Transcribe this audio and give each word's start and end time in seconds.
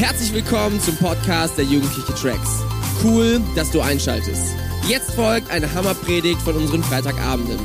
Herzlich 0.00 0.32
willkommen 0.32 0.80
zum 0.80 0.96
Podcast 0.96 1.58
der 1.58 1.66
Jugendliche 1.66 2.14
Tracks. 2.14 2.62
Cool, 3.04 3.38
dass 3.54 3.70
du 3.70 3.82
einschaltest. 3.82 4.54
Jetzt 4.88 5.10
folgt 5.10 5.50
eine 5.50 5.70
Hammerpredigt 5.74 6.40
von 6.40 6.56
unseren 6.56 6.82
Freitagabenden. 6.82 7.58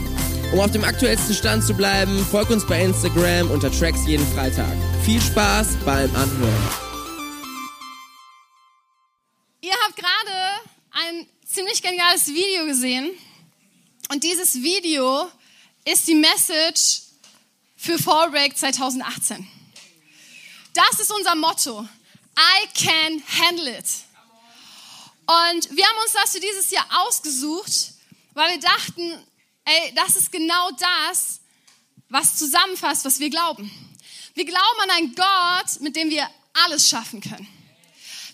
Um 0.51 0.59
auf 0.59 0.69
dem 0.69 0.83
aktuellsten 0.83 1.33
Stand 1.33 1.63
zu 1.63 1.73
bleiben, 1.73 2.19
folg 2.29 2.49
uns 2.49 2.67
bei 2.67 2.83
Instagram 2.83 3.49
unter 3.51 3.71
Tracks 3.71 4.05
jeden 4.05 4.27
Freitag. 4.33 4.75
Viel 5.05 5.21
Spaß 5.21 5.77
beim 5.85 6.13
Anhören. 6.13 6.69
Ihr 9.61 9.73
habt 9.85 9.95
gerade 9.95 10.61
ein 10.91 11.27
ziemlich 11.45 11.81
geniales 11.81 12.27
Video 12.27 12.65
gesehen. 12.65 13.11
Und 14.11 14.25
dieses 14.25 14.55
Video 14.55 15.29
ist 15.85 16.05
die 16.05 16.15
Message 16.15 17.03
für 17.77 17.97
Fallbreak 17.97 18.57
2018. 18.57 19.47
Das 20.73 20.99
ist 20.99 21.13
unser 21.13 21.35
Motto. 21.35 21.87
I 22.37 22.67
can 22.73 23.23
handle 23.27 23.67
it. 23.67 23.85
Und 25.27 25.75
wir 25.75 25.85
haben 25.85 25.97
uns 26.03 26.13
das 26.13 26.31
für 26.31 26.39
dieses 26.39 26.69
Jahr 26.69 26.85
ausgesucht, 27.05 27.93
weil 28.33 28.51
wir 28.51 28.59
dachten, 28.59 29.25
ey, 29.65 29.93
das 29.95 30.15
ist 30.15 30.31
genau 30.31 30.69
das, 30.71 31.39
was 32.09 32.35
zusammenfasst, 32.35 33.05
was 33.05 33.19
wir 33.19 33.29
glauben. 33.29 33.71
Wir 34.35 34.45
glauben 34.45 34.81
an 34.83 34.89
einen 34.91 35.15
Gott, 35.15 35.81
mit 35.81 35.95
dem 35.95 36.09
wir 36.09 36.29
alles 36.65 36.89
schaffen 36.89 37.21
können. 37.21 37.47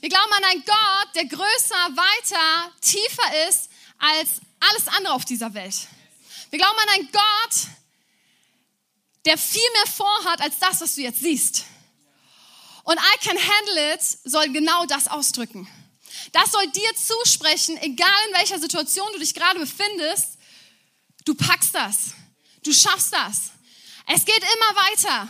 Wir 0.02 0.10
glauben 0.10 0.34
an 0.34 0.44
einen 0.46 0.66
Gott, 0.66 1.16
der 1.16 1.26
größer, 1.26 1.96
weiter, 1.96 2.72
tiefer 2.82 3.48
ist 3.50 3.70
als 4.00 4.42
alles 4.60 4.88
andere 4.88 5.14
auf 5.14 5.26
dieser 5.26 5.54
Welt. 5.54 5.88
Wir 6.50 6.60
glauben 6.60 6.80
an 6.80 6.90
einen 6.90 7.12
Gott, 7.12 7.68
der 9.26 9.38
viel 9.38 9.62
mehr 9.74 9.94
vorhat 9.94 10.42
als 10.42 10.60
das, 10.60 10.82
was 10.82 10.96
du 10.96 11.02
jetzt 11.02 11.22
siehst. 11.22 11.66
Und 12.84 12.98
I 12.98 13.18
can 13.20 13.38
handle 13.38 13.94
it 13.94 14.02
soll 14.02 14.50
genau 14.50 14.86
das 14.86 15.08
ausdrücken. 15.08 15.68
Das 16.32 16.52
soll 16.52 16.68
dir 16.68 16.96
zusprechen, 16.96 17.78
egal 17.78 18.10
in 18.30 18.38
welcher 18.38 18.60
Situation 18.60 19.08
du 19.14 19.20
dich 19.20 19.34
gerade 19.34 19.60
befindest. 19.60 20.38
Du 21.26 21.36
packst 21.36 21.76
das. 21.76 22.14
Du 22.64 22.74
schaffst 22.74 23.14
das. 23.14 23.52
Es 24.08 24.26
geht 24.26 24.40
immer 24.40 24.82
weiter. 24.82 25.30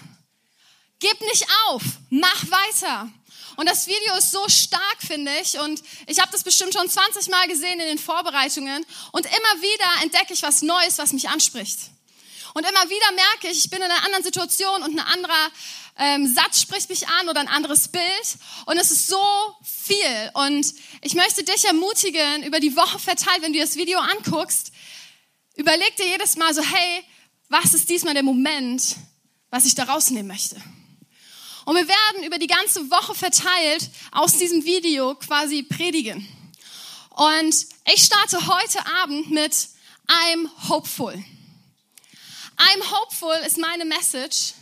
Gib 1.00 1.20
nicht 1.22 1.46
auf. 1.68 1.82
Mach 2.10 2.44
weiter. 2.50 3.12
Und 3.58 3.70
das 3.70 3.88
Video 3.88 4.16
ist 4.16 4.32
so 4.32 4.48
stark, 4.48 4.98
finde 5.06 5.32
ich. 5.42 5.60
Und 5.60 5.82
ich 6.08 6.20
habe 6.20 6.32
das 6.32 6.44
bestimmt 6.44 6.74
schon 6.74 6.90
20 6.90 7.28
Mal 7.30 7.48
gesehen 7.48 7.80
in 7.80 7.88
den 7.88 8.00
Vorbereitungen. 8.00 8.86
Und 9.12 9.26
immer 9.26 9.62
wieder 9.62 10.04
entdecke 10.04 10.34
ich 10.34 10.42
was 10.44 10.62
Neues, 10.62 10.98
was 10.98 11.12
mich 11.14 11.28
anspricht. 11.28 11.78
Und 12.54 12.64
immer 12.64 12.90
wieder 12.90 13.12
merke 13.14 13.48
ich, 13.50 13.66
ich 13.66 13.70
bin 13.70 13.82
in 13.82 13.92
einer 13.92 14.04
anderen 14.04 14.24
Situation 14.24 14.84
und 14.84 14.98
ein 14.98 15.00
anderer 15.00 15.52
ähm, 15.98 16.34
Satz 16.34 16.62
spricht 16.62 16.90
mich 16.90 17.08
an 17.08 17.30
oder 17.30 17.40
ein 17.40 17.48
anderes 17.48 17.88
Bild. 17.88 18.38
Und 18.66 18.78
es 18.78 18.92
ist 18.92 19.08
so 19.08 19.22
viel. 19.64 20.32
Und 20.34 20.74
ich 21.02 21.16
möchte 21.16 21.44
dich 21.44 21.66
ermutigen, 21.66 22.44
über 22.44 22.60
die 22.60 22.76
Woche 22.76 23.00
verteilt, 23.00 23.42
wenn 23.42 23.54
du 23.54 23.60
das 23.60 23.76
Video 23.76 24.00
anguckst, 24.00 24.72
überleg 25.56 25.96
dir 25.98 26.08
jedes 26.08 26.38
Mal 26.38 26.54
so, 26.54 26.62
hey, 26.62 27.04
was 27.50 27.74
ist 27.74 27.90
diesmal 27.90 28.14
der 28.14 28.24
Moment, 28.24 28.96
was 29.50 29.66
ich 29.66 29.76
da 29.76 29.84
rausnehmen 29.84 30.28
möchte? 30.28 30.56
Und 31.66 31.76
wir 31.76 31.88
werden 31.88 32.24
über 32.26 32.40
die 32.40 32.48
ganze 32.48 32.90
Woche 32.90 33.14
verteilt 33.14 33.90
aus 34.12 34.38
diesem 34.38 34.66
Video 34.66 35.16
quasi 35.16 35.64
predigen. 35.64 36.28
Und 37.12 37.68
ich 37.94 38.04
starte 38.04 38.48
heute 38.48 38.86
Abend 39.02 39.30
mit 39.30 39.54
I'm 40.08 40.50
hopeful. 40.70 41.14
I'm 42.58 42.92
hopeful 42.92 43.36
ist 43.46 43.58
meine 43.58 43.86
Message. 43.86 44.54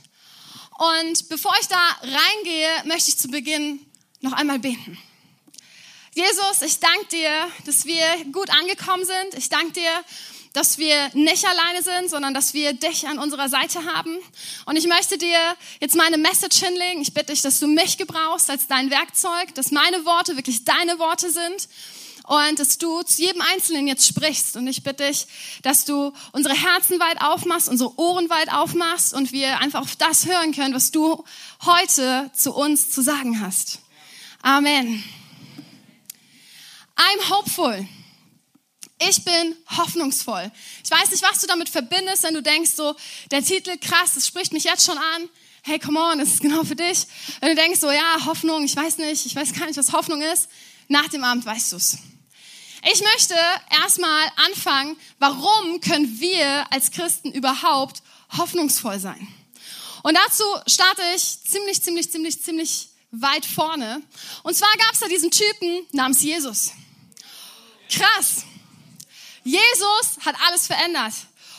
Und 0.79 1.27
bevor 1.27 1.51
ich 1.59 1.67
da 1.67 1.97
reingehe, 2.03 2.69
möchte 2.85 3.09
ich 3.09 3.17
zu 3.17 3.27
Beginn 3.27 3.85
noch 4.21 4.31
einmal 4.31 4.59
beten. 4.59 4.97
Jesus, 6.15 6.61
ich 6.65 6.79
danke 6.79 7.05
dir, 7.11 7.31
dass 7.65 7.83
wir 7.83 8.01
gut 8.31 8.49
angekommen 8.49 9.03
sind. 9.03 9.33
Ich 9.37 9.49
danke 9.49 9.73
dir, 9.73 9.91
dass 10.53 10.77
wir 10.77 11.09
nicht 11.15 11.45
alleine 11.45 11.83
sind, 11.83 12.09
sondern 12.09 12.33
dass 12.33 12.53
wir 12.53 12.71
dich 12.71 13.05
an 13.09 13.19
unserer 13.19 13.49
Seite 13.49 13.83
haben. 13.93 14.19
Und 14.65 14.77
ich 14.77 14.87
möchte 14.87 15.17
dir 15.17 15.37
jetzt 15.81 15.97
meine 15.97 16.17
Message 16.17 16.59
hinlegen. 16.59 17.01
Ich 17.01 17.13
bitte 17.13 17.33
dich, 17.33 17.41
dass 17.41 17.59
du 17.59 17.67
mich 17.67 17.97
gebrauchst 17.97 18.49
als 18.49 18.67
dein 18.67 18.89
Werkzeug, 18.89 19.53
dass 19.55 19.71
meine 19.71 20.05
Worte 20.05 20.37
wirklich 20.37 20.63
deine 20.63 20.97
Worte 20.97 21.29
sind 21.29 21.67
und 22.29 22.59
dass 22.59 22.77
du 22.77 23.01
zu 23.01 23.23
jedem 23.23 23.41
Einzelnen 23.41 23.87
jetzt 23.87 24.05
sprichst. 24.05 24.55
Und 24.55 24.67
ich 24.67 24.83
bitte 24.83 25.07
dich, 25.07 25.25
dass 25.63 25.85
du 25.85 26.13
unsere 26.31 26.53
Herzen 26.53 26.99
weit 26.99 27.19
aufmachst, 27.21 27.67
unsere 27.67 27.99
Ohren 27.99 28.29
weit 28.29 28.53
aufmachst 28.53 29.15
und 29.15 29.31
wir 29.31 29.59
einfach 29.59 29.81
auf 29.81 29.95
das 29.95 30.27
hören 30.27 30.53
können, 30.53 30.75
was 30.75 30.91
du 30.91 31.25
heute 31.65 32.29
zu 32.35 32.53
uns 32.53 32.91
zu 32.91 33.01
sagen 33.01 33.41
hast. 33.41 33.79
Amen. 34.43 35.03
I'm 36.95 37.29
hopeful. 37.31 37.87
Ich 38.99 39.23
bin 39.23 39.55
hoffnungsvoll. 39.75 40.51
Ich 40.83 40.91
weiß 40.91 41.09
nicht, 41.09 41.23
was 41.23 41.41
du 41.41 41.47
damit 41.47 41.69
verbindest, 41.69 42.21
wenn 42.21 42.35
du 42.35 42.43
denkst 42.43 42.71
so, 42.75 42.95
der 43.31 43.43
Titel, 43.43 43.75
krass, 43.79 44.13
das 44.13 44.27
spricht 44.27 44.53
mich 44.53 44.65
jetzt 44.65 44.85
schon 44.85 44.99
an. 44.99 45.29
Hey, 45.63 45.79
come 45.79 45.99
on, 45.99 46.19
das 46.19 46.29
ist 46.29 46.41
genau 46.41 46.63
für 46.63 46.75
dich. 46.75 47.07
Wenn 47.39 47.55
du 47.55 47.55
denkst 47.55 47.79
so, 47.79 47.89
ja, 47.89 48.25
Hoffnung, 48.25 48.63
ich 48.65 48.75
weiß 48.75 48.99
nicht, 48.99 49.25
ich 49.25 49.35
weiß 49.35 49.53
gar 49.53 49.65
nicht, 49.65 49.77
was 49.77 49.93
Hoffnung 49.93 50.21
ist. 50.21 50.47
Nach 50.89 51.07
dem 51.07 51.23
Abend 51.23 51.43
weißt 51.43 51.71
du's. 51.71 51.97
Ich 52.83 53.01
möchte 53.01 53.35
erstmal 53.81 54.29
anfangen, 54.47 54.97
warum 55.19 55.81
können 55.81 56.19
wir 56.19 56.71
als 56.71 56.91
Christen 56.91 57.31
überhaupt 57.31 58.01
hoffnungsvoll 58.37 58.99
sein? 58.99 59.27
Und 60.03 60.15
dazu 60.15 60.43
starte 60.67 61.01
ich 61.15 61.43
ziemlich, 61.43 61.81
ziemlich, 61.83 62.11
ziemlich, 62.11 62.41
ziemlich 62.41 62.89
weit 63.11 63.45
vorne. 63.45 64.01
Und 64.43 64.55
zwar 64.55 64.71
gab 64.77 64.93
es 64.93 64.99
da 64.99 65.07
diesen 65.07 65.31
Typen 65.31 65.85
namens 65.91 66.21
Jesus. 66.21 66.71
Krass. 67.89 68.45
Jesus 69.43 70.17
hat 70.25 70.35
alles 70.47 70.67
verändert. 70.67 71.13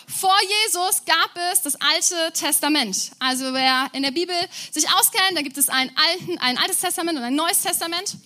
Vor 0.07 0.37
Jesus 0.65 1.05
gab 1.05 1.31
es 1.53 1.63
das 1.63 1.77
Alte 1.81 2.33
Testament. 2.33 3.13
Also 3.19 3.53
wer 3.53 3.89
in 3.93 4.03
der 4.03 4.11
Bibel 4.11 4.35
sich 4.71 4.89
auskennt, 4.91 5.37
da 5.37 5.43
gibt 5.43 5.57
es 5.57 5.69
ein, 5.69 5.91
alten, 5.97 6.39
ein 6.39 6.59
Altes 6.59 6.81
Testament 6.81 7.19
und 7.19 7.25
ein 7.25 7.35
Neues 7.35 7.63
Testament. 7.63 8.17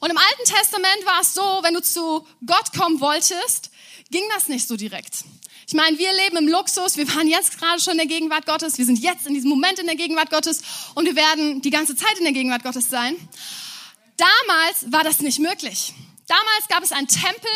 Und 0.00 0.10
im 0.10 0.16
Alten 0.16 0.44
Testament 0.44 1.04
war 1.04 1.20
es 1.20 1.34
so, 1.34 1.60
wenn 1.62 1.74
du 1.74 1.82
zu 1.82 2.26
Gott 2.44 2.72
kommen 2.76 3.00
wolltest, 3.00 3.70
ging 4.10 4.24
das 4.34 4.48
nicht 4.48 4.66
so 4.66 4.76
direkt. 4.76 5.24
Ich 5.66 5.74
meine, 5.74 5.98
wir 5.98 6.12
leben 6.12 6.38
im 6.38 6.48
Luxus, 6.48 6.96
wir 6.96 7.06
waren 7.14 7.28
jetzt 7.28 7.58
gerade 7.58 7.80
schon 7.80 7.92
in 7.92 7.98
der 7.98 8.06
Gegenwart 8.06 8.44
Gottes, 8.44 8.76
wir 8.78 8.86
sind 8.86 8.98
jetzt 8.98 9.26
in 9.26 9.34
diesem 9.34 9.50
Moment 9.50 9.78
in 9.78 9.86
der 9.86 9.94
Gegenwart 9.94 10.30
Gottes 10.30 10.62
und 10.94 11.04
wir 11.04 11.14
werden 11.14 11.62
die 11.62 11.70
ganze 11.70 11.94
Zeit 11.94 12.18
in 12.18 12.24
der 12.24 12.32
Gegenwart 12.32 12.64
Gottes 12.64 12.88
sein. 12.88 13.14
Damals 14.16 14.90
war 14.92 15.04
das 15.04 15.20
nicht 15.20 15.38
möglich. 15.38 15.94
Damals 16.26 16.68
gab 16.68 16.82
es 16.82 16.92
einen 16.92 17.06
Tempel 17.06 17.50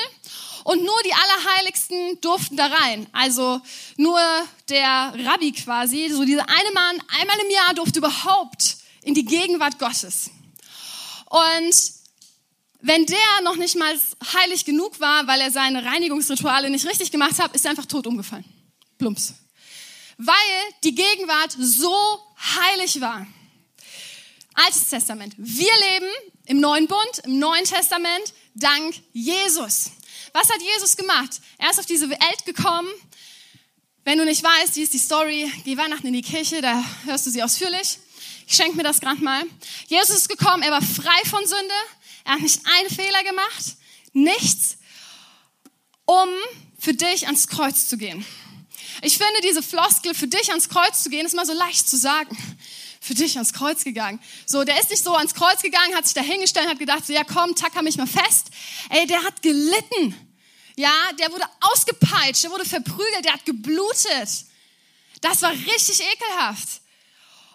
und 0.65 0.83
nur 0.83 0.97
die 1.05 1.13
Allerheiligsten 1.13 2.21
durften 2.21 2.57
da 2.57 2.67
rein. 2.67 3.07
Also 3.13 3.61
nur 3.97 4.21
der 4.69 5.15
Rabbi 5.25 5.53
quasi, 5.53 6.09
so 6.11 6.25
dieser 6.25 6.49
eine 6.49 6.71
Mann 6.73 7.03
einmal 7.21 7.39
im 7.41 7.51
Jahr 7.51 7.75
durfte 7.75 7.99
überhaupt 7.99 8.77
in 9.03 9.15
die 9.15 9.25
Gegenwart 9.25 9.79
Gottes. 9.79 10.31
Und 11.29 11.75
wenn 12.87 13.07
der 13.07 13.41
noch 13.43 13.57
nicht 13.57 13.77
mal 13.77 13.99
heilig 14.35 14.67
genug 14.67 15.01
war, 15.01 15.27
weil 15.27 15.41
er 15.41 15.51
seine 15.51 15.87
Reinigungsrituale 15.87 16.69
nicht 16.69 16.85
richtig 16.87 17.11
gemacht 17.11 17.39
hat, 17.39 17.55
ist 17.55 17.65
er 17.65 17.71
einfach 17.71 17.87
tot 17.87 18.07
umgefallen. 18.07 18.45
Plumps. 18.99 19.33
Weil 20.19 20.35
die 20.85 20.95
Gegenwart 20.95 21.57
so 21.59 21.95
heilig 22.39 23.01
war. 23.01 23.27
Altes 24.53 24.91
Testament. 24.91 25.35
Wir 25.39 25.73
leben 25.93 26.11
im 26.45 26.61
neuen 26.61 26.87
Bund, 26.87 27.21
im 27.25 27.39
neuen 27.39 27.65
Testament, 27.65 28.35
dank 28.55 28.95
Jesus. 29.15 29.91
Was 30.35 30.51
hat 30.51 30.61
Jesus 30.61 30.95
gemacht? 30.95 31.41
Er 31.57 31.71
ist 31.71 31.81
auf 31.81 31.87
diese 31.87 32.11
Welt 32.11 32.45
gekommen. 32.45 32.89
Wenn 34.05 34.19
du 34.19 34.27
nicht 34.27 34.45
weißt, 34.45 34.77
wie 34.77 34.83
ist 34.83 34.93
die 34.93 34.99
Story, 34.99 35.51
geh 35.65 35.79
Weihnachten 35.79 36.07
in 36.07 36.13
die 36.13 36.21
Kirche, 36.23 36.61
da 36.61 36.85
hörst 37.07 37.25
du 37.25 37.31
sie 37.31 37.43
ausführlich. 37.43 37.99
Ich 38.47 38.55
schenke 38.55 38.77
mir 38.77 38.83
das 38.83 39.01
gerade 39.01 39.25
mal. 39.25 39.43
Jesus 39.87 40.17
ist 40.17 40.29
gekommen, 40.29 40.63
er 40.63 40.71
war 40.71 40.83
frei 40.83 41.29
von 41.31 41.47
Sünde, 41.47 41.75
er 42.25 42.33
hat 42.33 42.41
nicht 42.41 42.61
einen 42.65 42.91
Fehler 42.91 43.23
gemacht, 43.23 43.77
nichts, 44.13 44.79
um 46.07 46.29
für 46.79 46.95
dich 46.95 47.27
ans 47.27 47.49
Kreuz 47.49 47.89
zu 47.89 47.97
gehen. 47.97 48.25
Ich 49.03 49.19
finde 49.19 49.41
diese 49.43 49.63
Floskel, 49.63 50.15
für 50.15 50.29
dich 50.29 50.51
ans 50.51 50.69
Kreuz 50.69 51.03
zu 51.03 51.11
gehen, 51.11 51.27
ist 51.27 51.35
mal 51.35 51.47
so 51.47 51.53
leicht 51.53 51.89
zu 51.89 51.97
sagen. 51.97 52.37
Für 53.01 53.15
dich 53.15 53.37
ans 53.37 53.53
Kreuz 53.53 53.85
gegangen. 53.85 54.19
So, 54.47 54.65
der 54.65 54.81
ist 54.81 54.89
nicht 54.89 55.05
so 55.05 55.15
ans 55.15 55.35
Kreuz 55.35 55.61
gegangen, 55.61 55.95
hat 55.95 56.07
sich 56.07 56.15
da 56.15 56.23
hingestellt, 56.23 56.69
hat 56.69 56.79
gedacht, 56.79 57.07
so, 57.07 57.13
ja 57.13 57.25
komm, 57.25 57.55
tacker 57.55 57.83
mich 57.83 57.99
mal 57.99 58.07
fest. 58.07 58.49
Ey, 58.89 59.07
der 59.07 59.23
hat 59.23 59.43
gelitten. 59.43 60.15
Ja, 60.77 61.13
der 61.19 61.31
wurde 61.31 61.45
ausgepeitscht, 61.61 62.45
der 62.45 62.51
wurde 62.51 62.65
verprügelt, 62.65 63.25
der 63.25 63.35
hat 63.35 63.45
geblutet. 63.45 64.47
Das 65.21 65.43
war 65.43 65.53
richtig 65.53 66.01
ekelhaft. 66.01 66.81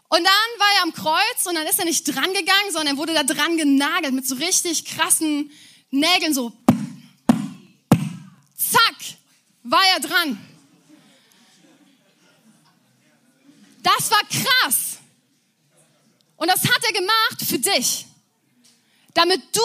Und 0.10 0.24
dann 0.24 0.50
war 0.58 0.76
er 0.78 0.84
am 0.84 0.94
Kreuz 0.94 1.46
und 1.46 1.56
dann 1.56 1.68
ist 1.68 1.80
er 1.80 1.86
nicht 1.86 2.04
dran 2.04 2.34
gegangen, 2.34 2.72
sondern 2.72 2.96
er 2.96 2.98
wurde 2.98 3.14
da 3.14 3.24
dran 3.24 3.58
genagelt 3.58 4.14
mit 4.14 4.28
so 4.28 4.36
richtig 4.36 4.86
krassen 4.86 5.52
Nägeln, 5.92 6.34
so 6.34 6.52
zack, 8.58 8.96
war 9.64 9.84
er 9.94 10.00
dran. 10.00 10.46
Das 13.82 14.12
war 14.12 14.22
krass. 14.24 14.98
Und 16.38 16.48
das 16.48 16.64
hat 16.64 16.84
er 16.84 16.94
gemacht 16.94 17.42
für 17.48 17.60
dich. 17.60 18.06
damit 19.14 19.42
du 19.54 19.62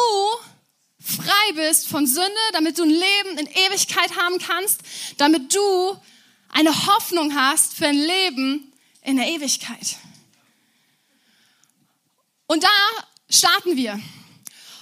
frei 0.99 1.53
bist 1.55 1.87
von 1.87 2.07
Sünde, 2.07 2.31
damit 2.53 2.79
du 2.79 2.83
ein 2.83 2.91
Leben 2.91 3.39
in 3.39 3.47
Ewigkeit 3.47 4.17
haben 4.17 4.39
kannst, 4.39 4.81
damit 5.19 5.55
du 5.55 5.97
eine 6.49 6.87
Hoffnung 6.87 7.35
hast 7.35 7.75
für 7.75 7.87
ein 7.87 7.97
Leben 7.97 8.73
in 9.03 9.17
der 9.17 9.29
Ewigkeit. 9.29 9.97
Und 12.47 12.63
da 12.63 12.69
starten 13.29 13.77
wir. 13.77 14.01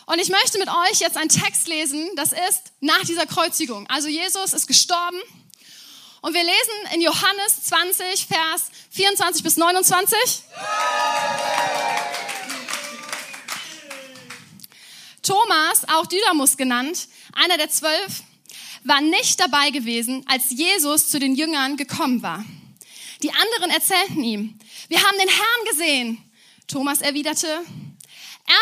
Und 0.06 0.18
ich 0.18 0.28
möchte 0.28 0.58
mit 0.58 0.68
euch 0.68 0.98
jetzt 0.98 1.16
einen 1.16 1.28
Text 1.28 1.68
lesen, 1.68 2.10
das 2.16 2.32
ist 2.32 2.72
nach 2.80 3.02
dieser 3.04 3.24
Kreuzigung. 3.26 3.88
Also 3.88 4.08
Jesus 4.08 4.52
ist 4.52 4.66
gestorben. 4.66 5.20
Und 6.22 6.34
wir 6.34 6.42
lesen 6.42 6.94
in 6.94 7.00
Johannes 7.00 7.62
20, 7.64 8.26
Vers 8.26 8.70
24 8.90 9.42
bis 9.42 9.56
29. 9.56 10.18
Thomas, 15.22 15.88
auch 15.88 16.06
Didymus 16.06 16.56
genannt, 16.56 17.08
einer 17.32 17.56
der 17.56 17.70
zwölf, 17.70 18.22
war 18.84 19.00
nicht 19.00 19.38
dabei 19.38 19.70
gewesen, 19.70 20.24
als 20.28 20.50
Jesus 20.50 21.08
zu 21.08 21.20
den 21.20 21.36
Jüngern 21.36 21.76
gekommen 21.76 22.22
war. 22.22 22.44
Die 23.22 23.32
anderen 23.32 23.70
erzählten 23.70 24.24
ihm, 24.24 24.58
wir 24.88 25.02
haben 25.02 25.16
den 25.18 25.28
Herrn 25.28 25.64
gesehen. 25.70 26.31
Thomas 26.66 27.00
erwiderte, 27.00 27.46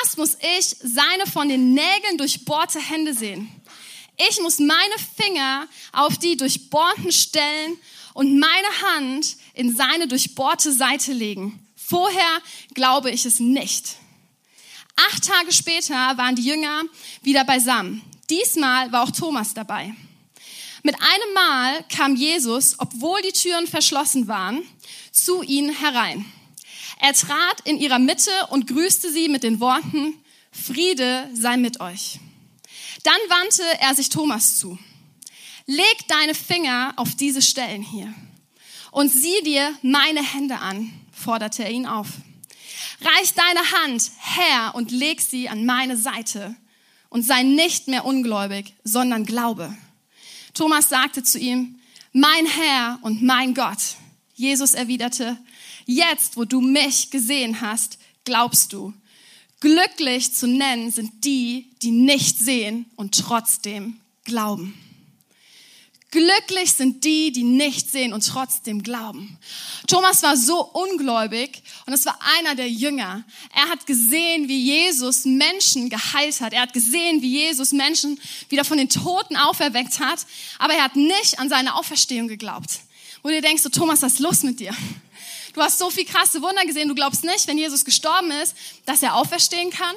erst 0.02 0.18
muss 0.18 0.36
ich 0.58 0.76
seine 0.82 1.26
von 1.26 1.48
den 1.48 1.74
Nägeln 1.74 2.18
durchbohrte 2.18 2.80
Hände 2.80 3.14
sehen. 3.14 3.50
Ich 4.28 4.40
muss 4.40 4.58
meine 4.58 4.94
Finger 5.16 5.66
auf 5.92 6.18
die 6.18 6.36
durchbohrten 6.36 7.12
Stellen 7.12 7.78
und 8.12 8.38
meine 8.38 8.68
Hand 8.82 9.36
in 9.54 9.74
seine 9.74 10.08
durchbohrte 10.08 10.72
Seite 10.72 11.12
legen. 11.12 11.66
Vorher 11.76 12.42
glaube 12.74 13.10
ich 13.10 13.24
es 13.24 13.40
nicht. 13.40 13.96
Acht 14.96 15.24
Tage 15.24 15.52
später 15.52 15.94
waren 15.94 16.36
die 16.36 16.44
Jünger 16.44 16.82
wieder 17.22 17.44
beisammen. 17.44 18.02
Diesmal 18.28 18.92
war 18.92 19.04
auch 19.04 19.10
Thomas 19.10 19.54
dabei. 19.54 19.94
Mit 20.82 20.94
einem 20.94 21.34
Mal 21.34 21.84
kam 21.94 22.16
Jesus, 22.16 22.74
obwohl 22.78 23.20
die 23.22 23.32
Türen 23.32 23.66
verschlossen 23.66 24.28
waren, 24.28 24.62
zu 25.12 25.42
ihnen 25.42 25.74
herein. 25.74 26.24
Er 27.00 27.14
trat 27.14 27.60
in 27.64 27.78
ihrer 27.78 27.98
Mitte 27.98 28.30
und 28.50 28.66
grüßte 28.66 29.10
sie 29.10 29.28
mit 29.28 29.42
den 29.42 29.58
Worten, 29.58 30.14
Friede 30.52 31.28
sei 31.32 31.56
mit 31.56 31.80
euch. 31.80 32.20
Dann 33.04 33.20
wandte 33.28 33.62
er 33.80 33.94
sich 33.94 34.10
Thomas 34.10 34.58
zu. 34.58 34.78
Leg 35.66 35.96
deine 36.08 36.34
Finger 36.34 36.92
auf 36.96 37.14
diese 37.14 37.40
Stellen 37.40 37.82
hier 37.82 38.12
und 38.90 39.10
sieh 39.10 39.42
dir 39.44 39.74
meine 39.82 40.22
Hände 40.22 40.58
an, 40.58 40.92
forderte 41.12 41.64
er 41.64 41.70
ihn 41.70 41.86
auf. 41.86 42.08
Reich 43.00 43.32
deine 43.34 43.72
Hand 43.82 44.10
her 44.18 44.74
und 44.74 44.90
leg 44.90 45.22
sie 45.22 45.48
an 45.48 45.64
meine 45.64 45.96
Seite 45.96 46.54
und 47.08 47.22
sei 47.22 47.42
nicht 47.42 47.88
mehr 47.88 48.04
ungläubig, 48.04 48.74
sondern 48.84 49.24
glaube. 49.24 49.74
Thomas 50.52 50.88
sagte 50.88 51.22
zu 51.22 51.38
ihm, 51.38 51.80
mein 52.12 52.46
Herr 52.46 52.98
und 53.02 53.22
mein 53.22 53.54
Gott. 53.54 53.96
Jesus 54.34 54.74
erwiderte, 54.74 55.38
jetzt, 55.94 56.36
wo 56.36 56.44
du 56.44 56.60
mich 56.60 57.10
gesehen 57.10 57.60
hast, 57.60 57.98
glaubst 58.24 58.72
du. 58.72 58.94
Glücklich 59.60 60.32
zu 60.32 60.46
nennen 60.46 60.90
sind 60.90 61.24
die, 61.24 61.70
die 61.82 61.90
nicht 61.90 62.38
sehen 62.38 62.86
und 62.96 63.14
trotzdem 63.14 64.00
glauben. 64.24 64.74
Glücklich 66.10 66.72
sind 66.72 67.04
die, 67.04 67.30
die 67.30 67.44
nicht 67.44 67.88
sehen 67.88 68.12
und 68.12 68.26
trotzdem 68.26 68.82
glauben. 68.82 69.38
Thomas 69.86 70.24
war 70.24 70.36
so 70.36 70.64
ungläubig 70.64 71.62
und 71.86 71.92
es 71.92 72.04
war 72.04 72.18
einer 72.38 72.56
der 72.56 72.68
Jünger. 72.68 73.22
Er 73.54 73.68
hat 73.68 73.86
gesehen, 73.86 74.48
wie 74.48 74.58
Jesus 74.58 75.24
Menschen 75.24 75.88
geheilt 75.88 76.40
hat. 76.40 76.52
Er 76.52 76.62
hat 76.62 76.72
gesehen, 76.72 77.22
wie 77.22 77.30
Jesus 77.30 77.70
Menschen 77.70 78.18
wieder 78.48 78.64
von 78.64 78.78
den 78.78 78.88
Toten 78.88 79.36
auferweckt 79.36 80.00
hat. 80.00 80.26
Aber 80.58 80.74
er 80.74 80.82
hat 80.82 80.96
nicht 80.96 81.38
an 81.38 81.48
seine 81.48 81.76
Auferstehung 81.76 82.26
geglaubt. 82.26 82.80
Wo 83.22 83.28
du 83.28 83.40
denkst, 83.40 83.62
so, 83.62 83.68
Thomas, 83.68 84.02
was 84.02 84.14
ist 84.14 84.20
los 84.20 84.42
mit 84.42 84.58
dir? 84.58 84.74
Du 85.54 85.60
hast 85.60 85.78
so 85.78 85.90
viel 85.90 86.04
krasse 86.04 86.42
Wunder 86.42 86.64
gesehen. 86.64 86.88
Du 86.88 86.94
glaubst 86.94 87.24
nicht, 87.24 87.46
wenn 87.46 87.58
Jesus 87.58 87.84
gestorben 87.84 88.30
ist, 88.30 88.56
dass 88.86 89.02
er 89.02 89.16
auferstehen 89.16 89.70
kann. 89.70 89.94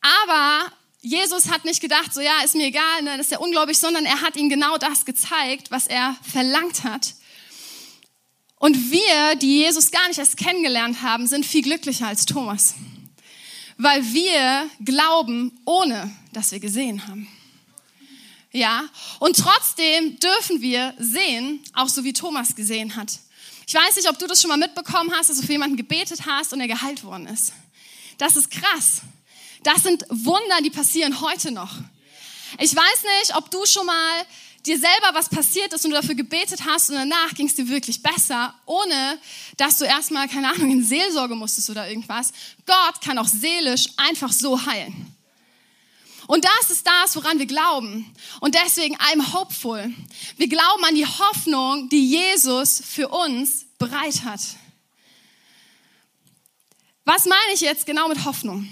Aber 0.00 0.72
Jesus 1.00 1.50
hat 1.50 1.64
nicht 1.64 1.80
gedacht, 1.80 2.12
so 2.12 2.20
ja, 2.20 2.40
ist 2.44 2.54
mir 2.54 2.66
egal, 2.66 3.02
ne, 3.02 3.16
das 3.16 3.26
ist 3.26 3.32
ja 3.32 3.38
ungläubig, 3.38 3.78
sondern 3.78 4.04
er 4.04 4.20
hat 4.22 4.36
ihm 4.36 4.48
genau 4.48 4.76
das 4.76 5.04
gezeigt, 5.04 5.70
was 5.70 5.86
er 5.86 6.16
verlangt 6.22 6.84
hat. 6.84 7.14
Und 8.58 8.90
wir, 8.90 9.36
die 9.36 9.58
Jesus 9.58 9.90
gar 9.90 10.08
nicht 10.08 10.18
erst 10.18 10.36
kennengelernt 10.36 11.02
haben, 11.02 11.26
sind 11.26 11.44
viel 11.44 11.62
glücklicher 11.62 12.06
als 12.06 12.24
Thomas. 12.24 12.74
Weil 13.76 14.02
wir 14.12 14.68
glauben, 14.84 15.60
ohne 15.66 16.10
dass 16.32 16.52
wir 16.52 16.60
gesehen 16.60 17.06
haben. 17.06 17.28
Ja, 18.50 18.88
und 19.18 19.36
trotzdem 19.36 20.18
dürfen 20.18 20.62
wir 20.62 20.94
sehen, 20.98 21.62
auch 21.74 21.88
so 21.88 22.04
wie 22.04 22.14
Thomas 22.14 22.56
gesehen 22.56 22.96
hat. 22.96 23.18
Ich 23.68 23.74
weiß 23.74 23.96
nicht, 23.96 24.08
ob 24.08 24.16
du 24.18 24.28
das 24.28 24.40
schon 24.40 24.48
mal 24.48 24.56
mitbekommen 24.56 25.12
hast, 25.12 25.28
dass 25.28 25.40
du 25.40 25.46
für 25.46 25.52
jemanden 25.52 25.76
gebetet 25.76 26.20
hast 26.24 26.52
und 26.52 26.60
er 26.60 26.68
geheilt 26.68 27.02
worden 27.02 27.26
ist. 27.26 27.52
Das 28.16 28.36
ist 28.36 28.50
krass. 28.50 29.02
Das 29.64 29.82
sind 29.82 30.04
Wunder, 30.08 30.60
die 30.62 30.70
passieren 30.70 31.20
heute 31.20 31.50
noch. 31.50 31.72
Ich 32.60 32.74
weiß 32.74 33.02
nicht, 33.20 33.36
ob 33.36 33.50
du 33.50 33.66
schon 33.66 33.84
mal 33.84 34.24
dir 34.64 34.78
selber 34.78 35.10
was 35.14 35.28
passiert 35.28 35.72
ist 35.72 35.84
und 35.84 35.90
du 35.90 35.96
dafür 35.96 36.14
gebetet 36.14 36.60
hast 36.64 36.90
und 36.90 36.96
danach 36.96 37.34
ging 37.34 37.48
es 37.48 37.56
dir 37.56 37.68
wirklich 37.68 38.00
besser, 38.02 38.54
ohne 38.66 39.18
dass 39.56 39.78
du 39.78 39.84
erstmal, 39.84 40.28
keine 40.28 40.48
Ahnung, 40.52 40.70
in 40.70 40.84
Seelsorge 40.84 41.34
musstest 41.34 41.68
oder 41.68 41.88
irgendwas. 41.88 42.32
Gott 42.66 43.00
kann 43.00 43.18
auch 43.18 43.28
seelisch 43.28 43.88
einfach 43.96 44.30
so 44.30 44.64
heilen. 44.64 45.15
Und 46.26 46.44
das 46.44 46.70
ist 46.70 46.86
das, 46.86 47.16
woran 47.16 47.38
wir 47.38 47.46
glauben. 47.46 48.12
Und 48.40 48.54
deswegen 48.54 48.96
I'm 48.96 49.32
hopeful. 49.32 49.92
Wir 50.36 50.48
glauben 50.48 50.84
an 50.84 50.94
die 50.94 51.06
Hoffnung, 51.06 51.88
die 51.88 52.08
Jesus 52.08 52.82
für 52.84 53.08
uns 53.08 53.66
bereit 53.78 54.24
hat. 54.24 54.40
Was 57.04 57.24
meine 57.24 57.54
ich 57.54 57.60
jetzt 57.60 57.86
genau 57.86 58.08
mit 58.08 58.24
Hoffnung? 58.24 58.68